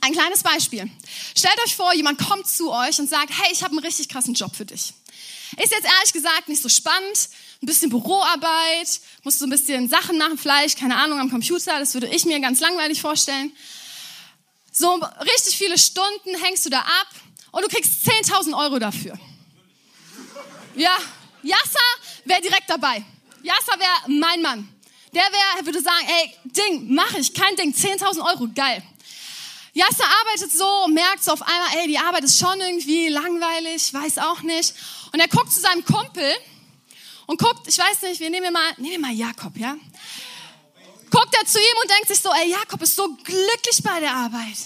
Ein 0.00 0.12
kleines 0.12 0.44
Beispiel. 0.44 0.88
Stellt 1.36 1.58
euch 1.64 1.74
vor, 1.74 1.92
jemand 1.94 2.18
kommt 2.18 2.46
zu 2.46 2.70
euch 2.70 3.00
und 3.00 3.10
sagt, 3.10 3.30
hey, 3.30 3.52
ich 3.52 3.64
habe 3.64 3.72
einen 3.72 3.84
richtig 3.84 4.08
krassen 4.08 4.34
Job 4.34 4.54
für 4.54 4.64
dich. 4.64 4.94
Ist 5.56 5.72
jetzt 5.72 5.84
ehrlich 5.84 6.12
gesagt 6.12 6.48
nicht 6.48 6.62
so 6.62 6.68
spannend, 6.68 7.28
ein 7.60 7.66
bisschen 7.66 7.90
Büroarbeit, 7.90 9.00
musst 9.24 9.40
du 9.40 9.46
ein 9.46 9.50
bisschen 9.50 9.88
Sachen 9.88 10.16
machen, 10.16 10.38
vielleicht, 10.38 10.78
keine 10.78 10.96
Ahnung, 10.96 11.18
am 11.18 11.28
Computer, 11.28 11.78
das 11.80 11.92
würde 11.94 12.06
ich 12.06 12.24
mir 12.24 12.38
ganz 12.38 12.60
langweilig 12.60 13.00
vorstellen. 13.00 13.52
So 14.72 14.94
richtig 15.20 15.56
viele 15.56 15.76
Stunden 15.78 16.34
hängst 16.42 16.66
du 16.66 16.70
da 16.70 16.80
ab 16.80 17.08
und 17.50 17.62
du 17.62 17.68
kriegst 17.68 18.06
10.000 18.08 18.56
Euro 18.56 18.78
dafür. 18.78 19.18
Ja, 20.76 20.96
Yasser 21.42 21.78
wäre 22.24 22.40
direkt 22.40 22.68
dabei. 22.68 23.04
Yasser 23.42 23.78
wäre 23.78 24.18
mein 24.18 24.40
Mann. 24.42 24.68
Der 25.12 25.22
wäre, 25.22 25.66
würde 25.66 25.80
sagen, 25.80 26.06
ey, 26.06 26.34
Ding, 26.44 26.94
mach 26.94 27.12
ich, 27.14 27.34
kein 27.34 27.56
Ding, 27.56 27.72
10.000 27.72 28.24
Euro, 28.24 28.48
geil. 28.54 28.82
Jasser 29.72 30.04
arbeitet 30.04 30.52
so 30.52 30.84
und 30.84 30.94
merkt 30.94 31.24
so 31.24 31.32
auf 31.32 31.42
einmal, 31.42 31.78
ey, 31.78 31.88
die 31.88 31.98
Arbeit 31.98 32.24
ist 32.24 32.38
schon 32.38 32.60
irgendwie 32.60 33.08
langweilig, 33.08 33.92
weiß 33.92 34.18
auch 34.18 34.42
nicht. 34.42 34.74
Und 35.12 35.20
er 35.20 35.28
guckt 35.28 35.52
zu 35.52 35.60
seinem 35.60 35.84
Kumpel 35.84 36.32
und 37.26 37.40
guckt, 37.40 37.66
ich 37.66 37.78
weiß 37.78 38.02
nicht, 38.02 38.20
wir 38.20 38.30
nehmen 38.30 38.52
mal, 38.52 38.72
nehmen 38.78 39.00
mal 39.00 39.12
Jakob, 39.12 39.56
ja? 39.56 39.76
Guckt 41.10 41.34
er 41.34 41.46
zu 41.46 41.58
ihm 41.58 41.76
und 41.82 41.90
denkt 41.90 42.08
sich 42.08 42.20
so, 42.20 42.30
ey, 42.32 42.50
Jakob 42.50 42.80
ist 42.82 42.94
so 42.94 43.08
glücklich 43.24 43.82
bei 43.82 44.00
der 44.00 44.14
Arbeit. 44.14 44.56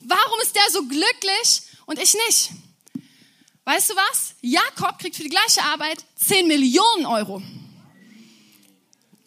Warum 0.00 0.40
ist 0.40 0.54
der 0.54 0.70
so 0.70 0.82
glücklich 0.86 1.62
und 1.86 1.98
ich 2.00 2.14
nicht? 2.14 2.50
Weißt 3.64 3.90
du 3.90 3.94
was? 3.96 4.34
Jakob 4.40 4.98
kriegt 4.98 5.16
für 5.16 5.24
die 5.24 5.28
gleiche 5.28 5.62
Arbeit 5.62 6.04
10 6.24 6.46
Millionen 6.46 7.04
Euro. 7.04 7.42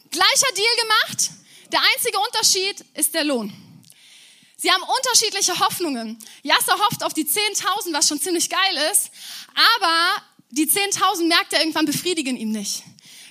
Gleicher 0.10 0.53
Deal 0.56 0.75
gemacht. 0.82 1.32
Der 1.72 1.82
einzige 1.94 2.18
Unterschied 2.20 2.84
ist 2.96 3.13
der 3.13 3.25
Lohn. 3.25 3.53
Sie 4.56 4.72
haben 4.72 4.84
unterschiedliche 4.84 5.58
Hoffnungen. 5.60 6.18
Jasser 6.41 6.77
hofft 6.79 7.03
auf 7.03 7.13
die 7.13 7.25
10.000, 7.25 7.94
was 7.94 8.08
schon 8.08 8.20
ziemlich 8.20 8.50
geil 8.50 8.91
ist, 8.91 9.12
aber 9.53 10.24
die 10.50 10.68
10.000 10.68 11.27
merkt 11.27 11.53
er 11.53 11.60
irgendwann 11.60 11.86
befriedigen 11.86 12.36
ihm 12.36 12.51
nicht. 12.51 12.84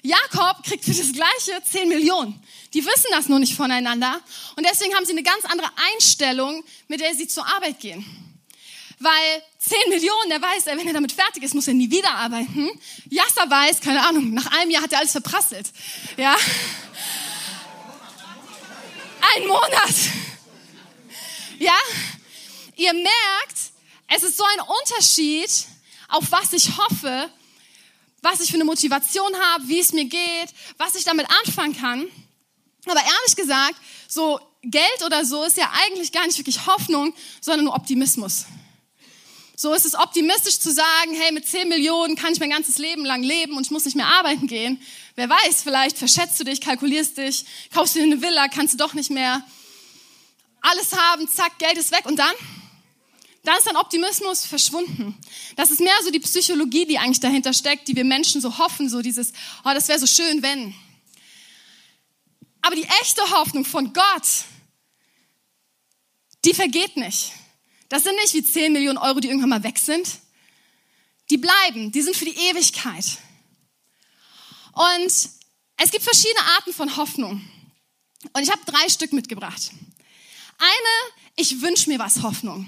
Jakob 0.03 0.63
kriegt 0.63 0.85
für 0.85 0.95
das 0.95 1.13
Gleiche 1.13 1.63
10 1.71 1.89
Millionen. 1.89 2.43
Die 2.75 2.85
wissen 2.85 3.07
das 3.11 3.29
nur 3.29 3.39
nicht 3.39 3.55
voneinander 3.55 4.21
und 4.57 4.67
deswegen 4.67 4.95
haben 4.95 5.05
sie 5.07 5.13
eine 5.13 5.23
ganz 5.23 5.45
andere 5.45 5.71
Einstellung, 5.93 6.65
mit 6.89 7.01
der 7.01 7.15
sie 7.15 7.27
zur 7.27 7.47
Arbeit 7.47 7.81
gehen. 7.81 8.05
Weil 9.01 9.43
10 9.59 9.91
Millionen, 9.91 10.29
der 10.29 10.43
weiß, 10.43 10.67
wenn 10.67 10.87
er 10.87 10.93
damit 10.93 11.13
fertig 11.13 11.45
ist, 11.45 11.55
muss 11.55 11.69
er 11.69 11.75
nie 11.75 11.91
wieder 11.91 12.11
arbeiten. 12.11 12.69
Jasser 13.09 13.49
weiß, 13.49 13.81
keine 13.81 14.05
Ahnung, 14.05 14.35
nach 14.35 14.47
einem 14.47 14.71
Jahr 14.71 14.83
hat 14.83 14.93
er 14.93 14.99
alles 14.99 15.13
verprasselt. 15.13 15.71
Ja. 16.17 16.37
Ein 19.37 19.47
Monat. 19.47 19.95
Ja? 21.59 21.77
Ihr 22.77 22.93
merkt, 22.93 23.59
es 24.09 24.23
ist 24.23 24.37
so 24.37 24.45
ein 24.45 24.61
Unterschied, 24.61 25.51
auf 26.09 26.25
was 26.31 26.53
ich 26.53 26.77
hoffe, 26.77 27.31
was 28.23 28.41
ich 28.41 28.51
für 28.51 28.57
eine 28.57 28.65
Motivation 28.65 29.33
habe, 29.37 29.69
wie 29.69 29.79
es 29.79 29.93
mir 29.93 30.07
geht, 30.07 30.49
was 30.77 30.95
ich 30.97 31.05
damit 31.05 31.27
anfangen 31.45 31.77
kann. 31.77 32.09
Aber 32.91 33.01
ehrlich 33.01 33.37
gesagt, 33.37 33.77
so 34.09 34.41
Geld 34.63 35.05
oder 35.05 35.25
so 35.25 35.45
ist 35.45 35.57
ja 35.57 35.71
eigentlich 35.85 36.13
gar 36.13 36.27
nicht 36.27 36.39
wirklich 36.39 36.67
Hoffnung, 36.67 37.15
sondern 37.41 37.65
nur 37.67 37.75
Optimismus. 37.75 38.47
So 39.57 39.75
ist 39.75 39.87
es 39.87 39.97
optimistisch 39.97 40.61
zu 40.61 40.71
sagen, 40.73 41.15
hey, 41.15 41.33
mit 41.33 41.47
10 41.49 41.69
Millionen 41.69 42.15
kann 42.15 42.33
ich 42.33 42.39
mein 42.39 42.51
ganzes 42.51 42.79
Leben 42.79 43.05
lang 43.05 43.25
leben 43.25 43.57
und 43.57 43.67
ich 43.67 43.73
muss 43.73 43.85
nicht 43.85 43.97
mehr 43.97 44.07
arbeiten 44.07 44.47
gehen. 44.47 44.81
Wer 45.17 45.29
weiß, 45.29 45.63
vielleicht 45.63 45.99
verschätzt 45.99 46.39
du 46.39 46.45
dich, 46.45 46.61
kalkulierst 46.61 47.19
dich, 47.19 47.45
kaufst 47.75 47.97
dir 47.97 48.05
eine 48.05 48.23
Villa, 48.23 48.47
kannst 48.47 48.75
du 48.75 48.77
doch 48.77 48.95
nicht 48.95 49.11
mehr 49.11 49.43
alles 50.61 50.93
haben, 50.93 51.29
zack, 51.29 51.59
Geld 51.59 51.77
ist 51.77 51.91
weg 51.91 52.05
und 52.07 52.19
dann? 52.19 52.35
Dann 53.45 53.57
ist 53.57 53.67
dein 53.67 53.77
Optimismus 53.77 54.45
verschwunden. 54.45 55.17
Das 55.57 55.71
ist 55.71 55.81
mehr 55.81 55.95
so 56.05 56.11
die 56.11 56.21
Psychologie, 56.21 56.87
die 56.87 56.99
eigentlich 56.99 57.21
dahinter 57.21 57.53
steckt, 57.53 57.89
die 57.89 57.97
wir 57.97 58.05
Menschen 58.05 58.41
so 58.41 58.59
hoffen, 58.59 58.89
so 58.89 59.03
dieses, 59.03 59.33
oh, 59.65 59.71
das 59.75 59.89
wäre 59.89 59.99
so 59.99 60.07
schön, 60.07 60.43
wenn. 60.43 60.75
Aber 62.63 62.77
die 62.77 62.87
echte 63.01 63.23
Hoffnung 63.31 63.65
von 63.65 63.93
Gott, 63.93 64.45
die 66.45 66.55
vergeht 66.55 66.97
nicht. 66.97 67.33
Das 67.89 68.05
sind 68.05 68.17
nicht 68.17 68.35
wie 68.35 68.45
10 68.45 68.73
Millionen 68.73 68.99
Euro, 68.99 69.21
die 69.21 69.29
irgendwann 69.29 69.51
mal 69.51 69.63
weg 69.63 69.79
sind. 69.79 70.09
Die 71.31 71.39
bleiben, 71.39 71.93
die 71.93 72.03
sind 72.03 72.17
für 72.17 72.25
die 72.25 72.37
Ewigkeit. 72.37 73.05
Und 74.73 75.13
es 75.77 75.91
gibt 75.91 76.05
verschiedene 76.05 76.45
Arten 76.57 76.73
von 76.73 76.97
Hoffnung. 76.97 77.43
Und 78.33 78.43
ich 78.43 78.51
habe 78.51 78.61
drei 78.65 78.89
Stück 78.89 79.13
mitgebracht. 79.13 79.71
Eine, 80.59 81.15
ich 81.37 81.61
wünsche 81.61 81.89
mir 81.89 81.99
was 81.99 82.23
Hoffnung. 82.23 82.67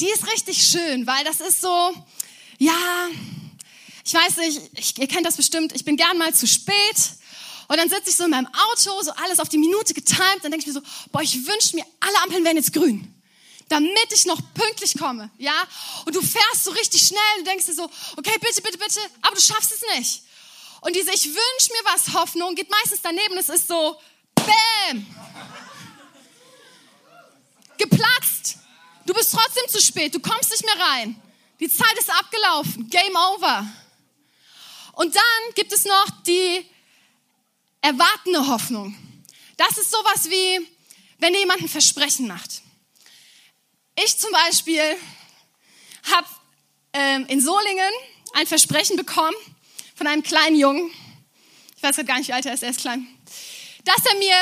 Die 0.00 0.08
ist 0.08 0.26
richtig 0.26 0.62
schön, 0.62 1.06
weil 1.06 1.24
das 1.24 1.40
ist 1.40 1.60
so, 1.60 1.94
ja, 2.58 3.08
ich 4.04 4.14
weiß 4.14 4.38
nicht, 4.38 4.60
ich, 4.74 4.98
ihr 4.98 5.08
kennt 5.08 5.26
das 5.26 5.36
bestimmt, 5.36 5.74
ich 5.74 5.84
bin 5.84 5.96
gern 5.96 6.18
mal 6.18 6.34
zu 6.34 6.46
spät. 6.46 6.96
Und 7.70 7.76
dann 7.76 7.88
sitze 7.88 8.10
ich 8.10 8.16
so 8.16 8.24
in 8.24 8.30
meinem 8.30 8.48
Auto, 8.48 9.00
so 9.00 9.12
alles 9.12 9.38
auf 9.38 9.48
die 9.48 9.56
Minute 9.56 9.94
getimt, 9.94 10.42
dann 10.42 10.50
denke 10.50 10.58
ich 10.58 10.66
mir 10.66 10.72
so, 10.72 10.82
boah, 11.12 11.22
ich 11.22 11.46
wünsche 11.46 11.76
mir, 11.76 11.86
alle 12.00 12.20
Ampeln 12.24 12.44
wären 12.44 12.56
jetzt 12.56 12.72
grün 12.72 13.14
damit 13.68 14.12
ich 14.12 14.24
noch 14.24 14.40
pünktlich 14.52 14.98
komme, 14.98 15.30
ja? 15.38 15.54
Und 16.04 16.12
du 16.16 16.20
fährst 16.20 16.64
so 16.64 16.72
richtig 16.72 17.06
schnell 17.06 17.38
und 17.38 17.46
denkst 17.46 17.66
dir 17.66 17.72
so, 17.72 17.84
okay, 18.16 18.36
bitte, 18.40 18.60
bitte, 18.62 18.76
bitte, 18.76 18.98
aber 19.22 19.36
du 19.36 19.40
schaffst 19.40 19.70
es 19.70 19.82
nicht. 19.96 20.24
Und 20.80 20.96
diese 20.96 21.12
Ich 21.12 21.24
wünsche 21.26 21.72
mir 21.72 21.84
was 21.84 22.12
Hoffnung 22.12 22.56
geht 22.56 22.68
meistens 22.68 23.00
daneben, 23.00 23.38
es 23.38 23.48
ist 23.48 23.68
so, 23.68 23.96
bäm, 24.34 25.06
geplatzt. 27.78 28.56
Du 29.06 29.14
bist 29.14 29.32
trotzdem 29.32 29.68
zu 29.68 29.80
spät, 29.80 30.12
du 30.16 30.18
kommst 30.18 30.50
nicht 30.50 30.64
mehr 30.64 30.86
rein. 30.86 31.22
Die 31.60 31.70
Zeit 31.70 31.96
ist 31.96 32.10
abgelaufen, 32.10 32.90
Game 32.90 33.14
over. 33.14 33.64
Und 34.94 35.14
dann 35.14 35.54
gibt 35.54 35.72
es 35.72 35.84
noch 35.84 36.06
die 36.26 36.66
erwartende 37.80 38.46
Hoffnung. 38.46 38.96
Das 39.56 39.78
ist 39.78 39.90
sowas 39.90 40.28
wie, 40.30 40.66
wenn 41.18 41.32
dir 41.32 41.40
jemand 41.40 41.62
ein 41.62 41.68
Versprechen 41.68 42.26
macht. 42.26 42.62
Ich 44.02 44.18
zum 44.18 44.32
Beispiel 44.32 44.96
habe 46.10 46.26
ähm, 46.92 47.26
in 47.26 47.40
Solingen 47.40 47.92
ein 48.34 48.46
Versprechen 48.46 48.96
bekommen 48.96 49.36
von 49.94 50.06
einem 50.06 50.22
kleinen 50.22 50.56
Jungen, 50.56 50.90
ich 51.76 51.82
weiß 51.82 51.96
gar 52.06 52.18
nicht, 52.18 52.28
wie 52.28 52.32
alt 52.32 52.46
er 52.46 52.54
ist, 52.54 52.62
er 52.62 52.70
ist 52.70 52.80
klein, 52.80 53.06
dass 53.84 54.04
er 54.06 54.18
mir 54.18 54.36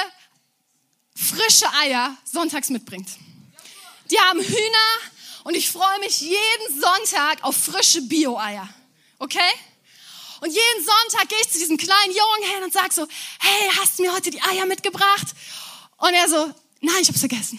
frische 1.14 1.72
Eier 1.74 2.16
sonntags 2.24 2.68
mitbringt. 2.68 3.08
Die 4.10 4.18
haben 4.18 4.40
Hühner 4.40 4.88
und 5.44 5.54
ich 5.54 5.70
freue 5.70 5.98
mich 6.00 6.20
jeden 6.20 6.80
Sonntag 6.80 7.42
auf 7.42 7.56
frische 7.56 8.02
Bio-Eier. 8.02 8.68
Okay? 9.18 9.50
Und 10.40 10.48
jeden 10.48 10.84
Sonntag 10.84 11.28
gehe 11.28 11.38
ich 11.40 11.50
zu 11.50 11.58
diesem 11.58 11.76
kleinen 11.76 12.14
Jungen 12.14 12.54
hin 12.54 12.62
und 12.62 12.72
sage 12.72 12.92
so, 12.92 13.06
hey, 13.40 13.70
hast 13.80 13.98
du 13.98 14.02
mir 14.02 14.12
heute 14.12 14.30
die 14.30 14.40
Eier 14.42 14.66
mitgebracht? 14.66 15.26
Und 15.96 16.14
er 16.14 16.28
so, 16.28 16.46
nein, 16.80 16.96
ich 17.00 17.08
habe 17.08 17.14
es 17.14 17.20
vergessen. 17.20 17.58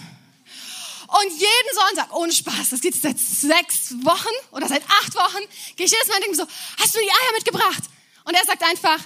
Und 1.07 1.31
jeden 1.31 1.74
Sonntag, 1.74 2.15
ohne 2.15 2.31
Spaß, 2.31 2.69
das 2.69 2.81
geht 2.81 2.95
seit 2.95 3.17
sechs 3.17 3.93
Wochen 4.03 4.33
oder 4.51 4.67
seit 4.67 4.83
acht 4.88 5.15
Wochen, 5.15 5.39
gehe 5.75 5.86
ich 5.88 5.91
jedes 5.91 6.07
Mal 6.07 6.15
und 6.15 6.24
denke 6.24 6.38
so, 6.38 6.45
hast 6.79 6.95
du 6.95 7.00
die 7.00 7.09
Eier 7.09 7.33
mitgebracht? 7.33 7.83
Und 8.25 8.36
er 8.36 8.45
sagt 8.45 8.63
einfach, 8.63 9.00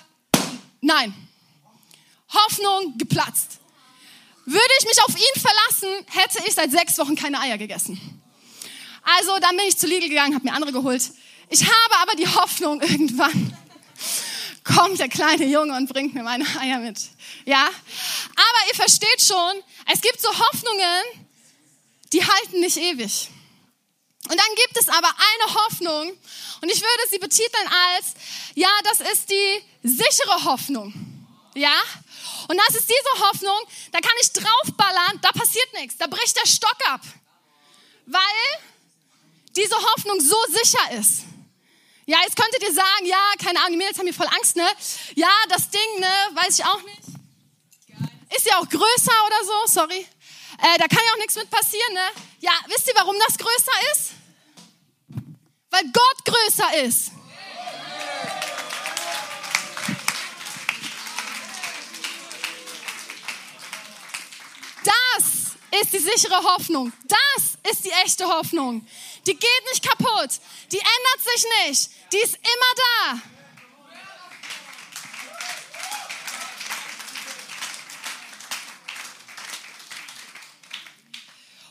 nein. 0.82 1.14
Hoffnung 2.30 2.98
geplatzt. 2.98 3.60
Würde 4.46 4.74
ich 4.80 4.86
mich 4.86 5.02
auf 5.02 5.16
ihn 5.16 5.42
verlassen, 5.42 6.06
hätte 6.08 6.44
ich 6.46 6.54
seit 6.54 6.72
sechs 6.72 6.98
Wochen 6.98 7.16
keine 7.16 7.40
Eier 7.40 7.58
gegessen. 7.58 8.22
Also 9.04 9.40
dann 9.40 9.56
bin 9.56 9.68
ich 9.68 9.78
zu 9.78 9.88
Lidl 9.88 10.10
gegangen, 10.10 10.36
habe 10.36 10.44
mir 10.44 10.54
andere 10.54 10.74
geholt. 10.74 11.12
Ich 11.50 11.64
habe 11.64 11.96
aber 12.02 12.16
die 12.16 12.28
Hoffnung, 12.28 12.82
irgendwann 12.82 13.58
kommt 14.64 15.00
der 15.00 15.10
kleine 15.10 15.46
Junge 15.46 15.76
und 15.76 15.90
bringt 15.90 16.14
mir 16.14 16.24
meine 16.24 16.46
Eier 16.60 16.80
mit. 16.80 16.98
Ja? 17.46 17.66
Aber 17.66 18.68
ihr 18.70 18.76
versteht 18.76 19.22
schon, 19.22 19.64
es 19.92 20.02
gibt 20.02 20.22
so 20.22 20.30
Hoffnungen, 20.30 21.04
die 22.12 22.24
halten 22.26 22.60
nicht 22.60 22.78
ewig. 22.78 23.30
Und 24.30 24.40
dann 24.40 24.56
gibt 24.56 24.78
es 24.78 24.88
aber 24.88 25.10
eine 25.10 25.56
Hoffnung 25.56 26.18
und 26.62 26.72
ich 26.72 26.80
würde 26.80 27.10
sie 27.10 27.20
betiteln 27.20 27.68
als, 27.68 28.14
ja, 28.56 28.70
das 28.86 29.02
ist 29.12 29.30
die 29.30 29.64
sichere 29.84 30.46
Hoffnung. 30.46 30.94
Ja? 31.56 31.82
Und 32.48 32.58
das 32.58 32.76
ist 32.76 32.90
diese 32.90 33.26
Hoffnung, 33.28 33.60
da 33.92 34.00
kann 34.00 34.14
ich 34.22 34.32
draufballern, 34.32 35.20
da 35.22 35.32
passiert 35.32 35.74
nichts, 35.74 35.98
da 35.98 36.08
bricht 36.08 36.38
der 36.38 36.48
Stock 36.48 36.78
ab. 36.88 37.02
Weil 38.06 38.22
diese 39.56 39.76
Hoffnung 39.76 40.20
so 40.22 40.38
sicher 40.50 40.92
ist. 41.00 41.24
Ja, 42.06 42.18
jetzt 42.24 42.36
könntet 42.36 42.62
ihr 42.64 42.74
sagen, 42.74 43.06
ja, 43.06 43.18
keine 43.42 43.60
Ahnung, 43.60 43.72
die 43.72 43.78
Mädels 43.78 43.98
haben 43.98 44.06
hier 44.06 44.14
voll 44.14 44.28
Angst, 44.28 44.58
ne? 44.58 44.68
Ja, 45.16 45.32
das 45.48 45.70
Ding, 45.70 46.00
ne, 46.00 46.14
weiß 46.34 46.60
ich 46.60 46.66
auch 46.66 46.82
nicht. 46.82 47.00
Ist 48.36 48.46
ja 48.46 48.58
auch 48.58 48.68
größer 48.68 49.26
oder 49.26 49.46
so, 49.46 49.54
sorry. 49.68 50.00
Äh, 50.00 50.78
da 50.80 50.88
kann 50.88 51.00
ja 51.06 51.14
auch 51.14 51.18
nichts 51.18 51.36
mit 51.36 51.50
passieren, 51.50 51.94
ne? 51.94 52.10
Ja, 52.40 52.52
wisst 52.68 52.88
ihr, 52.88 52.94
warum 52.96 53.16
das 53.26 53.38
größer 53.38 53.72
ist? 53.94 54.12
Weil 55.70 55.84
Gott 55.94 56.26
größer 56.26 56.84
ist. 56.84 57.12
Das 64.84 65.82
ist 65.82 65.94
die 65.94 66.00
sichere 66.00 66.44
Hoffnung. 66.44 66.92
Das 67.08 67.72
ist 67.72 67.86
die 67.86 67.92
echte 67.92 68.26
Hoffnung. 68.26 68.86
Die 69.26 69.34
geht 69.34 69.64
nicht 69.72 69.84
kaputt. 69.84 70.32
Die 70.72 70.80
ändert 70.80 71.22
sich 71.22 71.46
nicht. 71.66 71.90
Die 72.12 72.18
ist 72.18 72.36
immer 72.36 72.74
da. 72.76 73.22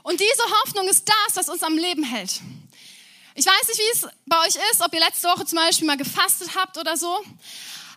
Und 0.03 0.21
diese 0.21 0.43
Hoffnung 0.61 0.89
ist 0.89 1.09
das, 1.09 1.37
was 1.37 1.49
uns 1.49 1.63
am 1.63 1.77
Leben 1.79 2.03
hält. 2.03 2.41
Ich 3.35 3.47
weiß 3.47 3.69
nicht, 3.69 3.79
wie 3.79 3.91
es 3.93 4.07
bei 4.27 4.39
euch 4.41 4.57
ist, 4.71 4.83
ob 4.83 4.93
ihr 4.93 5.01
letzte 5.01 5.29
Woche 5.29 5.47
zum 5.47 5.57
Beispiel 5.57 5.87
mal 5.87 5.97
gefastet 5.97 6.51
habt 6.57 6.77
oder 6.77 6.97
so. 6.97 7.23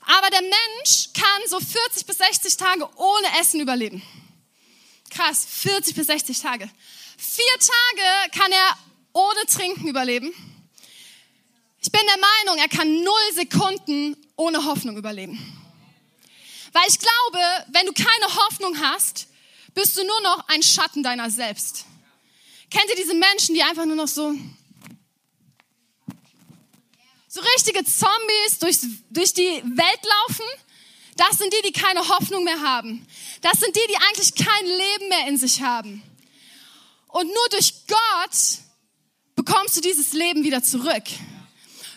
Aber 0.05 0.29
der 0.29 0.41
Mensch 0.41 1.09
kann 1.13 1.41
so 1.47 1.59
40 1.59 2.05
bis 2.05 2.17
60 2.17 2.57
Tage 2.57 2.87
ohne 2.95 3.39
Essen 3.39 3.59
überleben. 3.59 4.03
Krass, 5.09 5.45
40 5.49 5.95
bis 5.95 6.07
60 6.07 6.39
Tage. 6.39 6.69
Vier 7.17 7.59
Tage 7.59 8.31
kann 8.37 8.51
er 8.51 8.77
ohne 9.15 9.45
Trinken 9.47 9.87
überleben. 9.87 10.31
Ich 11.81 11.91
bin 11.91 12.01
der 12.05 12.17
Meinung, 12.17 12.61
er 12.61 12.67
kann 12.67 13.01
null 13.01 13.33
Sekunden 13.33 14.17
ohne 14.35 14.65
Hoffnung 14.65 14.97
überleben. 14.97 15.39
Weil 16.73 16.83
ich 16.89 16.99
glaube, 16.99 17.39
wenn 17.69 17.85
du 17.85 17.93
keine 17.93 18.35
Hoffnung 18.35 18.77
hast, 18.81 19.27
bist 19.73 19.97
du 19.97 20.03
nur 20.03 20.21
noch 20.21 20.47
ein 20.49 20.61
Schatten 20.61 21.01
deiner 21.01 21.31
selbst. 21.31 21.85
Kennt 22.69 22.89
ihr 22.89 22.95
diese 22.97 23.13
Menschen, 23.13 23.55
die 23.55 23.63
einfach 23.63 23.85
nur 23.85 23.95
noch 23.95 24.07
so, 24.07 24.35
so 27.29 27.39
richtige 27.55 27.85
Zombies 27.85 28.59
durch, 28.59 28.79
durch 29.09 29.33
die 29.33 29.61
Welt 29.63 30.01
laufen? 30.27 30.45
Das 31.15 31.37
sind 31.37 31.53
die, 31.53 31.61
die 31.61 31.71
keine 31.71 32.05
Hoffnung 32.09 32.43
mehr 32.43 32.59
haben. 32.59 33.07
Das 33.41 33.61
sind 33.61 33.73
die, 33.73 33.87
die 33.87 33.95
eigentlich 33.95 34.35
kein 34.35 34.65
Leben 34.65 35.07
mehr 35.07 35.27
in 35.29 35.37
sich 35.37 35.61
haben. 35.61 36.03
Und 37.07 37.27
nur 37.27 37.49
durch 37.51 37.85
Gott 37.87 38.64
bekommst 39.35 39.77
du 39.77 39.81
dieses 39.81 40.13
Leben 40.13 40.43
wieder 40.43 40.63
zurück. 40.63 41.03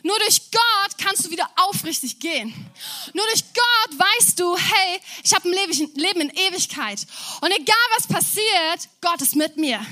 Nur 0.02 0.18
durch 0.20 0.50
Gott 0.50 0.98
kannst 0.98 1.26
du 1.26 1.30
wieder 1.30 1.48
aufrichtig 1.56 2.18
gehen. 2.20 2.54
Nur 3.14 3.26
durch 3.26 3.42
Gott 3.52 3.98
weißt 3.98 4.38
du, 4.38 4.56
hey, 4.56 5.00
ich 5.24 5.34
habe 5.34 5.48
ein 5.48 5.54
Leben 5.94 6.20
in 6.20 6.30
Ewigkeit. 6.30 7.04
Und 7.40 7.50
egal 7.50 7.76
was 7.96 8.06
passiert, 8.06 8.88
Gott 9.00 9.20
ist 9.22 9.34
mit 9.34 9.56
mir. 9.56 9.84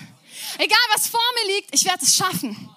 Egal 0.58 0.78
was 0.94 1.08
vor 1.08 1.20
mir 1.34 1.56
liegt, 1.56 1.74
ich 1.74 1.84
werde 1.84 2.04
es 2.04 2.16
schaffen. 2.16 2.70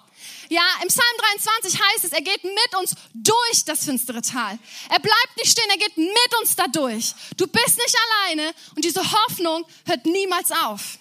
Ja, 0.48 0.62
im 0.82 0.88
Psalm 0.88 1.16
23 1.38 1.80
heißt 1.80 2.04
es, 2.04 2.12
er 2.12 2.22
geht 2.22 2.42
mit 2.42 2.76
uns 2.76 2.94
durch 3.14 3.64
das 3.64 3.84
finstere 3.84 4.20
Tal. 4.20 4.58
Er 4.88 4.98
bleibt 4.98 5.36
nicht 5.36 5.52
stehen, 5.52 5.70
er 5.70 5.78
geht 5.78 5.96
mit 5.96 6.40
uns 6.40 6.56
da 6.56 6.66
durch. 6.66 7.14
Du 7.36 7.46
bist 7.46 7.78
nicht 7.78 7.96
alleine 8.08 8.52
und 8.74 8.84
diese 8.84 9.00
Hoffnung 9.00 9.64
hört 9.86 10.04
niemals 10.06 10.50
auf. 10.50 10.98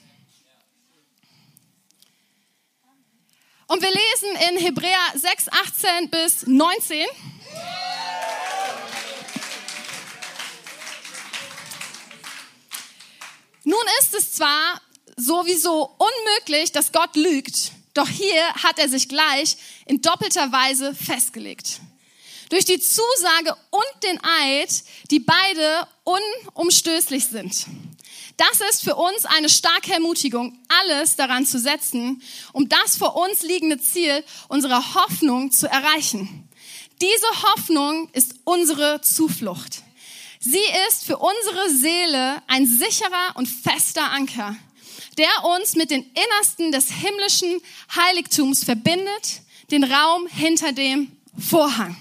Und 3.69 3.83
wir 3.83 3.91
lesen 3.91 4.49
in 4.49 4.65
Hebräer 4.65 4.97
6, 5.13 5.47
18 5.49 6.09
bis 6.09 6.47
19. 6.47 7.05
Nun 13.63 13.79
ist 13.99 14.15
es 14.15 14.33
zwar 14.33 14.81
sowieso 15.17 15.95
unmöglich, 15.99 16.71
dass 16.71 16.91
Gott 16.91 17.15
lügt, 17.15 17.71
doch 17.93 18.09
hier 18.09 18.43
hat 18.55 18.79
er 18.79 18.89
sich 18.89 19.07
gleich 19.07 19.55
in 19.85 20.01
doppelter 20.01 20.51
Weise 20.51 20.95
festgelegt. 20.95 21.79
Durch 22.49 22.65
die 22.65 22.79
Zusage 22.79 23.55
und 23.69 24.03
den 24.03 24.19
Eid, 24.23 24.83
die 25.11 25.19
beide 25.19 25.87
unumstößlich 26.55 27.27
sind. 27.27 27.67
Das 28.39 28.61
ist 28.69 28.85
für 28.85 28.95
uns 28.95 29.25
eine 29.25 29.49
starke 29.49 29.91
Ermutigung, 29.91 30.57
alles 30.69 31.17
daran 31.17 31.45
zu 31.45 31.59
setzen, 31.59 32.21
um 32.53 32.69
das 32.69 32.95
vor 32.95 33.17
uns 33.17 33.41
liegende 33.41 33.81
Ziel 33.81 34.23
unserer 34.47 34.95
Hoffnung 34.95 35.51
zu 35.51 35.67
erreichen. 35.67 36.47
Diese 37.01 37.27
Hoffnung 37.43 38.07
ist 38.13 38.35
unsere 38.45 39.01
Zuflucht. 39.01 39.83
Sie 40.39 40.63
ist 40.87 41.03
für 41.03 41.17
unsere 41.17 41.69
Seele 41.69 42.41
ein 42.47 42.65
sicherer 42.65 43.35
und 43.35 43.47
fester 43.47 44.09
Anker, 44.09 44.55
der 45.17 45.27
uns 45.57 45.75
mit 45.75 45.91
den 45.91 46.03
Innersten 46.03 46.71
des 46.71 46.89
himmlischen 46.91 47.59
Heiligtums 47.93 48.63
verbindet, 48.63 49.41
den 49.69 49.83
Raum 49.83 50.27
hinter 50.27 50.71
dem 50.71 51.11
Vorhang. 51.37 51.97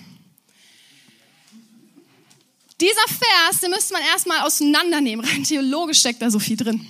Dieser 2.80 3.08
Vers, 3.08 3.60
den 3.60 3.70
müsste 3.70 3.92
man 3.92 4.02
erstmal 4.02 4.40
auseinandernehmen. 4.40 5.24
Rein 5.24 5.44
theologisch 5.44 5.98
steckt 5.98 6.22
da 6.22 6.30
so 6.30 6.38
viel 6.38 6.56
drin. 6.56 6.88